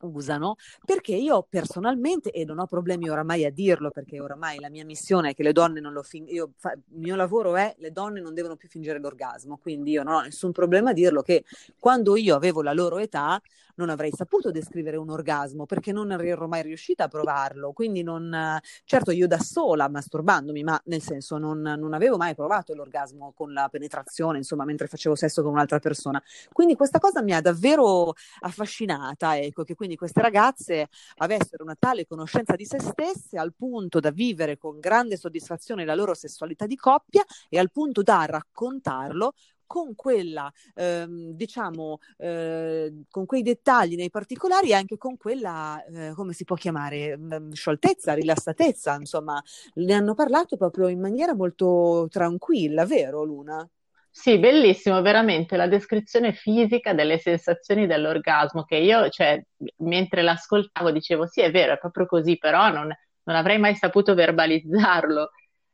usano 0.01 0.55
perché 0.85 1.15
io 1.15 1.45
personalmente 1.49 2.31
e 2.31 2.45
non 2.45 2.59
ho 2.59 2.67
problemi 2.67 3.09
oramai 3.09 3.45
a 3.45 3.51
dirlo 3.51 3.89
perché 3.89 4.19
oramai 4.19 4.59
la 4.59 4.69
mia 4.69 4.85
missione 4.85 5.31
è 5.31 5.33
che 5.33 5.43
le 5.43 5.53
donne 5.53 5.79
non 5.79 5.93
lo 5.93 6.03
fingono 6.03 6.51
fa- 6.55 6.73
il 6.73 6.99
mio 6.99 7.15
lavoro 7.15 7.55
è 7.55 7.75
le 7.79 7.91
donne 7.91 8.21
non 8.21 8.33
devono 8.33 8.55
più 8.55 8.69
fingere 8.69 8.99
l'orgasmo 8.99 9.57
quindi 9.57 9.91
io 9.91 10.03
non 10.03 10.13
ho 10.13 10.21
nessun 10.21 10.51
problema 10.51 10.91
a 10.91 10.93
dirlo 10.93 11.21
che 11.21 11.45
quando 11.79 12.15
io 12.15 12.35
avevo 12.35 12.61
la 12.61 12.73
loro 12.73 12.99
età 12.99 13.41
non 13.77 13.89
avrei 13.89 14.11
saputo 14.11 14.51
descrivere 14.51 14.97
un 14.97 15.09
orgasmo 15.09 15.65
perché 15.65 15.91
non 15.91 16.11
ero 16.11 16.47
mai 16.47 16.61
riuscita 16.61 17.05
a 17.05 17.07
provarlo. 17.07 17.71
Quindi 17.73 18.03
non, 18.03 18.59
certo 18.83 19.11
io 19.11 19.27
da 19.27 19.39
sola 19.39 19.89
masturbandomi, 19.89 20.63
ma 20.63 20.79
nel 20.85 21.01
senso 21.01 21.37
non, 21.37 21.61
non 21.61 21.93
avevo 21.93 22.17
mai 22.17 22.35
provato 22.35 22.73
l'orgasmo 22.73 23.33
con 23.35 23.53
la 23.53 23.67
penetrazione, 23.69 24.37
insomma, 24.37 24.65
mentre 24.65 24.87
facevo 24.87 25.15
sesso 25.15 25.41
con 25.41 25.51
un'altra 25.51 25.79
persona. 25.79 26.21
Quindi 26.51 26.75
questa 26.75 26.99
cosa 26.99 27.21
mi 27.21 27.33
ha 27.33 27.41
davvero 27.41 28.13
affascinata, 28.41 29.37
ecco, 29.37 29.63
che 29.63 29.75
quindi 29.75 29.95
queste 29.95 30.21
ragazze 30.21 30.87
avessero 31.17 31.63
una 31.63 31.75
tale 31.77 32.05
conoscenza 32.05 32.55
di 32.55 32.65
se 32.65 32.79
stesse 32.79 33.37
al 33.37 33.53
punto 33.53 33.99
da 33.99 34.11
vivere 34.11 34.57
con 34.57 34.79
grande 34.79 35.17
soddisfazione 35.17 35.85
la 35.85 35.95
loro 35.95 36.13
sessualità 36.13 36.65
di 36.65 36.75
coppia 36.75 37.23
e 37.49 37.59
al 37.59 37.71
punto 37.71 38.01
da 38.01 38.25
raccontarlo 38.25 39.33
con 39.67 39.93
quella, 39.95 40.51
ehm, 40.75 41.31
diciamo, 41.31 41.99
eh, 42.17 43.03
con 43.09 43.25
quei 43.25 43.41
dettagli 43.43 43.95
nei 43.95 44.09
particolari 44.09 44.69
e 44.69 44.73
anche 44.73 44.97
con 44.97 45.17
quella, 45.17 45.83
eh, 45.85 46.13
come 46.15 46.33
si 46.33 46.43
può 46.45 46.55
chiamare, 46.55 47.17
mm, 47.17 47.51
scioltezza, 47.51 48.13
rilassatezza, 48.13 48.95
insomma, 48.95 49.41
ne 49.75 49.93
hanno 49.93 50.13
parlato 50.15 50.57
proprio 50.57 50.87
in 50.87 50.99
maniera 50.99 51.35
molto 51.35 52.07
tranquilla, 52.09 52.85
vero 52.85 53.23
Luna? 53.23 53.67
Sì, 54.09 54.39
bellissimo, 54.39 55.01
veramente 55.03 55.55
la 55.57 55.67
descrizione 55.67 56.33
fisica 56.33 56.93
delle 56.93 57.19
sensazioni 57.19 57.85
dell'orgasmo 57.85 58.63
che 58.63 58.77
io, 58.77 59.09
cioè, 59.09 59.39
mentre 59.77 60.23
l'ascoltavo 60.23 60.91
dicevo 60.91 61.27
sì, 61.27 61.41
è 61.41 61.51
vero, 61.51 61.73
è 61.73 61.77
proprio 61.77 62.07
così, 62.07 62.35
però 62.37 62.69
non, 62.71 62.87
non 63.23 63.35
avrei 63.35 63.59
mai 63.59 63.75
saputo 63.75 64.15
verbalizzarlo. 64.15 65.29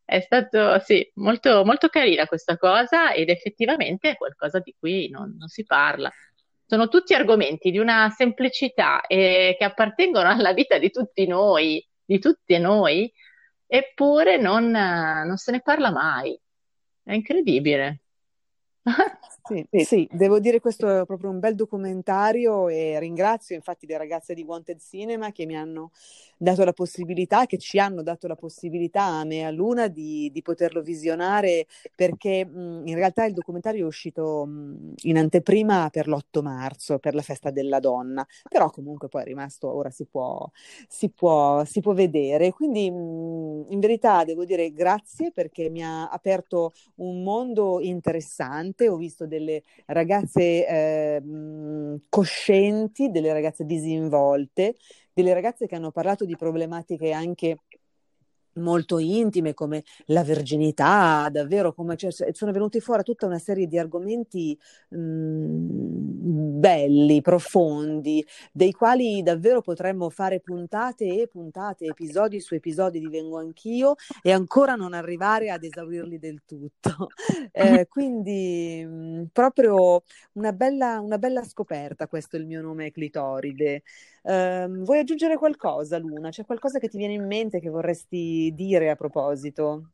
È 0.06 0.20
stato, 0.20 0.80
sì, 0.80 1.10
molto, 1.16 1.64
molto 1.64 1.88
carina 1.88 2.26
questa 2.28 2.58
cosa 2.58 3.14
ed 3.14 3.30
effettivamente 3.30 4.12
è 4.12 4.18
qualcosa 4.18 4.60
di 4.60 4.76
cui 4.78 5.10
non, 5.10 5.36
non 5.38 5.48
si 5.48 5.64
parla. 5.66 6.12
Sono 6.66 6.88
tutti 6.88 7.14
argomenti 7.14 7.72
di 7.72 7.78
una 7.78 8.10
semplicità 8.10 9.06
e 9.06 9.56
che 9.58 9.64
appartengono 9.64 10.30
alla 10.30 10.54
vita 10.54 10.78
di 10.78 10.92
tutti 10.92 11.26
noi, 11.28 11.86
di 12.04 12.20
tutti 12.20 12.58
noi, 12.58 13.12
eppure 13.66 14.38
non, 14.38 14.70
non 14.70 15.38
se 15.38 15.52
ne 15.52 15.62
parla 15.62 15.92
mai. 15.92 16.40
È 17.04 17.14
incredibile. 17.14 18.02
Sì, 19.46 19.68
sì, 19.84 20.08
devo 20.10 20.40
dire 20.40 20.62
questo 20.62 21.02
è 21.02 21.06
proprio 21.06 21.30
un 21.30 21.40
bel 21.40 21.54
documentario 21.54 22.70
e 22.70 22.98
ringrazio 23.00 23.56
infatti 23.56 23.86
le 23.86 23.98
ragazze 23.98 24.34
di 24.34 24.42
Wanted 24.42 24.80
Cinema 24.80 25.34
che 25.34 25.46
mi 25.46 25.58
hanno 25.58 25.92
dato 26.38 26.64
la 26.64 26.72
possibilità, 26.72 27.46
che 27.46 27.58
ci 27.58 27.78
hanno 27.78 28.04
dato 28.04 28.28
la 28.28 28.36
possibilità 28.36 29.04
a 29.04 29.26
me 29.26 29.40
e 29.40 29.44
a 29.44 29.52
Luna 29.52 29.90
di, 29.90 30.30
di 30.32 30.42
poterlo 30.42 30.82
visionare 30.82 31.68
perché 31.94 32.46
mh, 32.46 32.84
in 32.86 32.96
realtà 32.96 33.26
il 33.26 33.34
documentario 33.34 33.84
è 33.84 33.88
uscito 33.88 34.46
mh, 34.46 34.94
in 35.04 35.18
anteprima 35.18 35.90
per 35.90 36.08
l'8 36.08 36.42
marzo, 36.42 36.98
per 37.00 37.14
la 37.14 37.22
festa 37.22 37.52
della 37.52 37.80
donna, 37.82 38.26
però 38.50 38.70
comunque 38.70 39.10
poi 39.10 39.24
è 39.24 39.26
rimasto, 39.26 39.70
ora 39.70 39.90
si 39.90 40.06
può, 40.06 40.50
si 40.88 41.10
può, 41.10 41.64
si 41.66 41.82
può 41.82 41.94
vedere. 41.94 42.52
Quindi 42.52 42.90
mh, 42.92 43.66
in 43.70 43.80
verità 43.80 44.24
devo 44.24 44.46
dire 44.46 44.72
grazie 44.72 45.32
perché 45.32 45.70
mi 45.70 45.84
ha 45.84 46.10
aperto 46.10 46.74
un 46.96 47.24
mondo 47.24 47.80
interessante, 47.82 48.88
ho 48.90 48.96
visto 48.98 49.26
delle 49.34 49.64
ragazze 49.88 50.68
eh, 50.68 51.22
coscienti, 52.10 53.10
delle 53.10 53.34
ragazze 53.34 53.66
disinvolte, 53.66 54.76
delle 55.14 55.34
ragazze 55.34 55.68
che 55.68 55.76
hanno 55.76 55.92
parlato 55.92 56.26
di 56.26 56.36
problematiche 56.36 57.12
anche 57.12 57.58
molto 58.56 59.00
intime 59.00 59.54
come 59.54 59.84
la 60.08 60.24
verginità, 60.24 61.30
davvero 61.32 61.74
come 61.74 61.96
cioè, 61.96 62.12
sono 62.34 62.52
venuti 62.52 62.80
fuori 62.80 63.04
tutta 63.04 63.26
una 63.26 63.40
serie 63.40 63.68
di 63.68 63.78
argomenti 63.78 64.58
mh, 64.90 64.98
mm, 64.98 66.60
belli, 66.60 67.22
profondi, 67.22 68.26
dei 68.52 68.72
quali 68.72 69.22
davvero 69.24 69.62
potremmo 69.62 70.10
fare 70.10 70.40
puntate 70.40 71.22
e 71.22 71.28
puntate, 71.28 71.86
episodi 71.86 72.40
su 72.40 72.56
episodi 72.56 73.00
di 73.00 73.08
Vengo 73.08 73.38
Anch'io 73.38 73.96
e 74.22 74.32
ancora 74.32 74.76
non 74.76 74.94
arrivare 74.94 75.50
ad 75.50 75.64
esaurirli 75.64 76.20
del 76.20 76.42
tutto. 76.46 77.08
Eh, 77.56 77.88
quindi 77.88 78.84
mh, 78.86 79.22
mm, 79.22 79.24
proprio 79.32 80.04
una 80.34 80.54
bella, 80.54 81.00
una 81.00 81.18
bella 81.18 81.44
scoperta, 81.44 82.08
questo 82.08 82.36
è 82.36 82.40
il 82.40 82.46
mio 82.46 82.62
nome 82.62 82.92
Clitoride. 82.92 83.84
Eh, 84.26 84.68
vuoi 84.70 85.00
aggiungere 85.00 85.38
qualcosa, 85.38 85.98
Luna? 85.98 86.30
C'è 86.30 86.46
qualcosa 86.46 86.80
che 86.80 86.88
ti 86.88 86.98
viene 86.98 87.14
in 87.14 87.28
mente 87.28 87.60
che 87.60 87.70
vorresti 87.70 88.52
dire 88.56 88.90
a 88.90 88.96
proposito? 88.96 89.90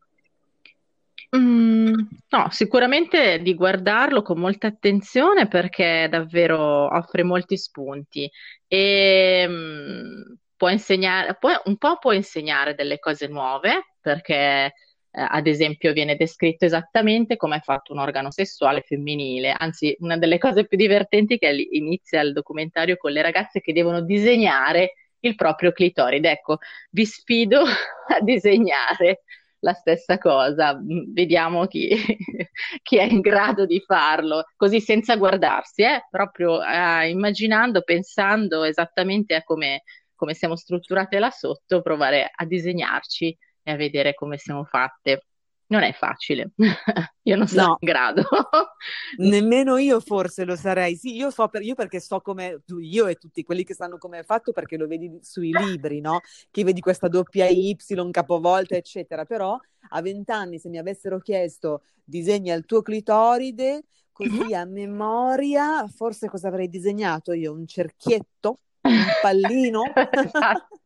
Mm, 1.36 1.94
no, 2.30 2.48
sicuramente 2.50 3.39
di 3.39 3.54
guardarlo 3.54 4.22
con 4.24 4.39
molta 4.39 4.68
attenzione 4.68 5.48
perché 5.48 6.08
davvero 6.10 6.92
offre 6.96 7.22
molti 7.24 7.56
spunti 7.56 8.30
e 8.68 9.46
mm, 9.48 10.22
può 10.56 10.70
insegnare, 10.70 11.36
può- 11.39 11.62
un 11.65 11.78
po' 11.78 11.98
può 12.00 12.13
insegnare 12.13 12.74
delle 12.74 12.98
cose 13.00 13.28
nuove 13.28 13.94
perché, 14.02 14.74
eh, 15.12 15.26
ad 15.28 15.48
esempio, 15.48 15.93
viene 15.93 16.15
descritto 16.15 16.65
esattamente 16.65 17.36
come 17.38 17.58
è 17.58 17.60
fatto 17.62 17.93
un 17.93 18.00
organo 18.00 18.32
sessuale 18.32 18.82
femminile. 18.82 19.52
Anzi, 19.58 19.95
una 20.00 20.17
delle 20.17 20.38
cose 20.38 20.65
più 20.67 20.78
divertenti 20.78 21.36
è 21.36 21.39
che 21.39 21.67
inizia 21.72 22.22
il 22.22 22.34
documentario 22.34 22.98
con 22.98 23.12
le 23.12 23.22
ragazze 23.22 23.60
che 23.62 23.74
devono 23.74 24.02
disegnare 24.02 24.93
il 25.22 25.36
proprio 25.36 25.72
clitoride. 25.72 26.32
Ecco, 26.32 26.58
vi 26.91 27.06
sfido 27.06 27.62
a 28.08 28.19
disegnare 28.22 29.24
la 29.60 29.74
stessa 29.74 30.17
cosa. 30.17 30.76
Mm, 30.76 31.13
Vediamo 31.13 31.65
chi, 31.67 31.89
chi 32.84 32.98
è 32.98 33.04
in 33.04 33.19
grado 33.22 33.65
di 33.65 33.82
farlo, 33.86 34.45
così 34.56 34.80
senza 34.82 35.15
guardarsi, 35.17 35.82
eh? 35.84 36.06
Proprio 36.10 36.63
eh, 36.63 37.10
immaginando, 37.10 37.82
pensando 37.82 38.63
esattamente 38.63 39.36
a 39.36 39.43
come, 39.43 39.84
come 40.15 40.34
siamo 40.34 40.56
strutturate 40.56 41.19
là 41.19 41.30
sotto, 41.32 41.82
provare 41.82 42.30
a 42.34 42.45
disegnarci 42.45 43.36
e 43.69 43.73
a 43.73 43.75
vedere 43.75 44.13
come 44.13 44.38
siamo 44.38 44.63
fatte. 44.65 45.25
Non 45.67 45.84
è 45.84 45.93
facile, 45.93 46.49
io 47.21 47.36
non 47.36 47.47
sono 47.47 47.67
No, 47.67 47.77
in 47.79 47.88
grado. 47.88 48.23
Nemmeno 49.17 49.77
io 49.77 49.99
forse 49.99 50.43
lo 50.43 50.55
sarei. 50.55 50.95
Sì, 50.95 51.15
io 51.15 51.29
so 51.29 51.47
per, 51.47 51.62
io 51.62 51.75
perché 51.75 51.99
so 51.99 52.21
come 52.21 52.63
tu, 52.65 52.79
io 52.79 53.05
e 53.05 53.15
tutti 53.15 53.43
quelli 53.43 53.63
che 53.63 53.75
sanno 53.75 53.99
come 53.99 54.17
è 54.19 54.23
fatto 54.23 54.51
perché 54.51 54.77
lo 54.77 54.88
vedi 54.88 55.19
sui 55.21 55.51
libri, 55.51 56.01
no? 56.01 56.21
Che 56.49 56.63
vedi 56.63 56.82
questa 56.82 57.08
doppia 57.08 57.45
Y 57.47 57.77
capovolta, 58.10 58.75
eccetera. 58.75 59.25
Però 59.25 59.60
a 59.89 60.01
vent'anni, 60.01 60.58
se 60.58 60.69
mi 60.69 60.79
avessero 60.79 61.19
chiesto 61.19 61.84
disegna 62.03 62.55
il 62.55 62.65
tuo 62.65 62.82
clitoride, 62.82 63.84
così 64.12 64.55
a 64.55 64.65
memoria, 64.65 65.88
forse 65.88 66.27
cosa 66.27 66.47
avrei 66.47 66.67
disegnato 66.67 67.32
io? 67.32 67.53
Un 67.53 67.67
cerchietto? 67.67 68.62
Un 68.82 69.05
pallino? 69.21 69.84
Esatto, 70.10 70.79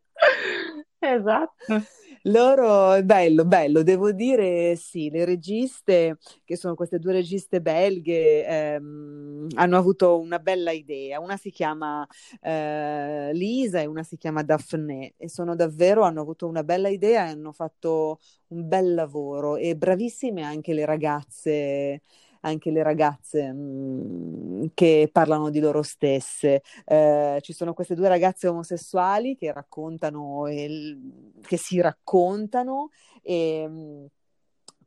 esatto. 0.99 1.83
Loro, 2.27 3.03
bello, 3.03 3.43
bello, 3.43 3.83
devo 3.83 4.13
dire 4.13 4.77
sì, 4.77 5.09
le 5.09 5.25
registe, 5.25 6.17
che 6.45 6.55
sono 6.55 6.73
queste 6.73 6.97
due 6.97 7.11
registe 7.11 7.59
belghe, 7.61 8.45
ehm, 8.47 9.47
hanno 9.55 9.77
avuto 9.77 10.17
una 10.19 10.39
bella 10.39 10.71
idea. 10.71 11.19
Una 11.19 11.35
si 11.35 11.51
chiama 11.51 12.07
eh, 12.39 13.31
Lisa 13.33 13.81
e 13.81 13.87
una 13.87 14.03
si 14.03 14.15
chiama 14.15 14.41
Daphné 14.41 15.15
e 15.17 15.27
sono 15.27 15.53
davvero, 15.55 16.03
hanno 16.03 16.21
avuto 16.21 16.47
una 16.47 16.63
bella 16.63 16.87
idea 16.87 17.25
e 17.25 17.31
hanno 17.31 17.51
fatto 17.51 18.19
un 18.47 18.67
bel 18.69 18.93
lavoro 18.93 19.57
e 19.57 19.75
bravissime 19.75 20.43
anche 20.43 20.73
le 20.73 20.85
ragazze. 20.85 22.01
Anche 22.45 22.71
le 22.71 22.83
ragazze 22.83 23.51
mm, 23.53 24.65
che 24.73 25.09
parlano 25.11 25.49
di 25.49 25.59
loro 25.61 25.81
stesse. 25.81 26.61
Eh, 26.85 27.39
ci 27.41 27.53
sono 27.53 27.73
queste 27.73 27.95
due 27.95 28.09
ragazze 28.09 28.47
omosessuali 28.49 29.35
che 29.37 29.51
raccontano, 29.53 30.47
il- 30.49 31.31
che 31.41 31.55
si 31.57 31.79
raccontano 31.79 32.89
e 33.21 33.65
mh, 33.67 34.05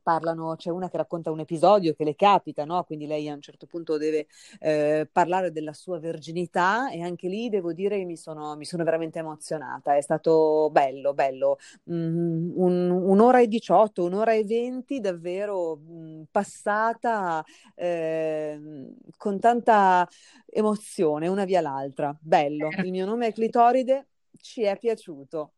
parlano, 0.06 0.54
c'è 0.54 0.70
una 0.70 0.88
che 0.88 0.96
racconta 0.96 1.32
un 1.32 1.40
episodio 1.40 1.92
che 1.94 2.04
le 2.04 2.14
capita, 2.14 2.64
no? 2.64 2.84
Quindi 2.84 3.06
lei 3.08 3.28
a 3.28 3.34
un 3.34 3.40
certo 3.40 3.66
punto 3.66 3.96
deve 3.98 4.28
eh, 4.60 5.08
parlare 5.10 5.50
della 5.50 5.72
sua 5.72 5.98
verginità 5.98 6.90
e 6.90 7.02
anche 7.02 7.26
lì 7.26 7.48
devo 7.48 7.72
dire 7.72 7.98
che 7.98 8.04
mi 8.04 8.16
sono, 8.16 8.54
mi 8.54 8.64
sono 8.64 8.84
veramente 8.84 9.18
emozionata. 9.18 9.96
È 9.96 10.00
stato 10.00 10.68
bello, 10.70 11.12
bello. 11.12 11.58
Mm, 11.90 12.52
un- 12.54 12.90
un'ora 12.90 13.40
e 13.40 13.48
18, 13.48 14.04
un'ora 14.04 14.32
e 14.32 14.44
20 14.44 15.00
davvero 15.00 15.76
mm, 15.76 16.22
passata 16.30 17.44
ehm, 17.74 18.94
con 19.16 19.40
tanta 19.40 20.08
emozione, 20.46 21.26
una 21.28 21.44
via 21.44 21.60
l'altra. 21.60 22.16
Bello. 22.20 22.68
Il 22.82 22.90
mio 22.92 23.06
nome 23.06 23.26
è 23.28 23.32
Clitoride, 23.32 24.06
ci 24.40 24.62
è 24.62 24.78
piaciuto. 24.78 25.50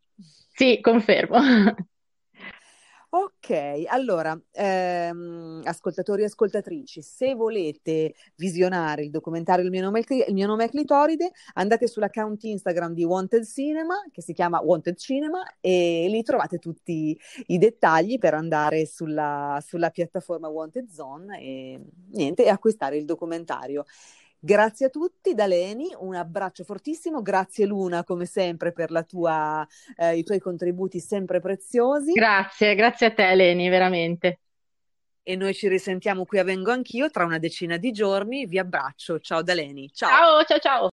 Sì, 0.57 0.81
confermo. 0.81 1.39
Ok, 3.12 3.85
allora, 3.87 4.38
ehm, 4.53 5.62
ascoltatori 5.64 6.21
e 6.21 6.25
ascoltatrici, 6.27 7.01
se 7.01 7.35
volete 7.35 8.12
visionare 8.37 9.03
il 9.05 9.11
documentario 9.11 9.64
Il 9.64 9.71
mio 9.71 9.81
nome 9.81 10.01
è, 10.01 10.25
Il 10.29 10.35
mio 10.35 10.47
nome 10.47 10.64
è 10.64 10.68
Clitoride, 10.68 11.31
andate 11.55 11.87
sull'account 11.88 12.44
Instagram 12.44 12.92
di 12.92 13.05
Wanted 13.05 13.47
Cinema, 13.47 13.94
che 14.12 14.21
si 14.21 14.35
chiama 14.35 14.61
Wanted 14.61 14.99
Cinema, 14.99 15.42
e 15.59 16.07
lì 16.11 16.23
trovate 16.23 16.59
tutti 16.59 17.18
i 17.47 17.57
dettagli 17.57 18.18
per 18.18 18.35
andare 18.35 18.85
sulla, 18.85 19.59
sulla 19.66 19.88
piattaforma 19.88 20.49
Wanted 20.49 20.90
Zone 20.90 21.40
e 21.40 21.81
niente, 22.12 22.44
e 22.44 22.51
acquistare 22.51 22.99
il 22.99 23.07
documentario. 23.07 23.85
Grazie 24.40 24.87
a 24.87 24.88
tutti, 24.88 25.35
da 25.35 25.46
Leni, 25.46 25.88
un 25.98 26.14
abbraccio 26.14 26.62
fortissimo, 26.62 27.22
grazie 27.22 27.66
Luna 27.66 28.05
come 28.05 28.24
sempre 28.24 28.72
per 28.72 28.90
la 28.92 29.03
tua, 29.03 29.66
eh, 29.96 30.16
i 30.16 30.22
tuoi 30.22 30.38
contributi 30.38 31.01
sempre 31.01 31.40
preziosi 31.40 32.12
Grazie, 32.12 32.74
grazie 32.74 33.07
a 33.09 33.12
te, 33.12 33.31
Eleni, 33.31 33.68
veramente. 33.68 34.38
e 35.22 35.37
noi 35.37 35.53
ci 35.53 35.68
risentiamo 35.68 36.24
qui 36.24 36.38
a 36.38 36.44
Vengo 36.44 36.70
Anch'io 36.70 37.11
tra 37.11 37.24
una 37.24 37.38
decina 37.38 37.77
di 37.77 37.92
giorni. 37.92 38.46
Vi 38.46 38.59
abbraccio, 38.59 39.20
ciao 39.20 39.42
da 39.42 39.53
Leni, 39.55 39.90
ciao. 39.92 40.09
Ciao, 40.09 40.44
ciao, 40.44 40.59
ciao. 40.59 40.87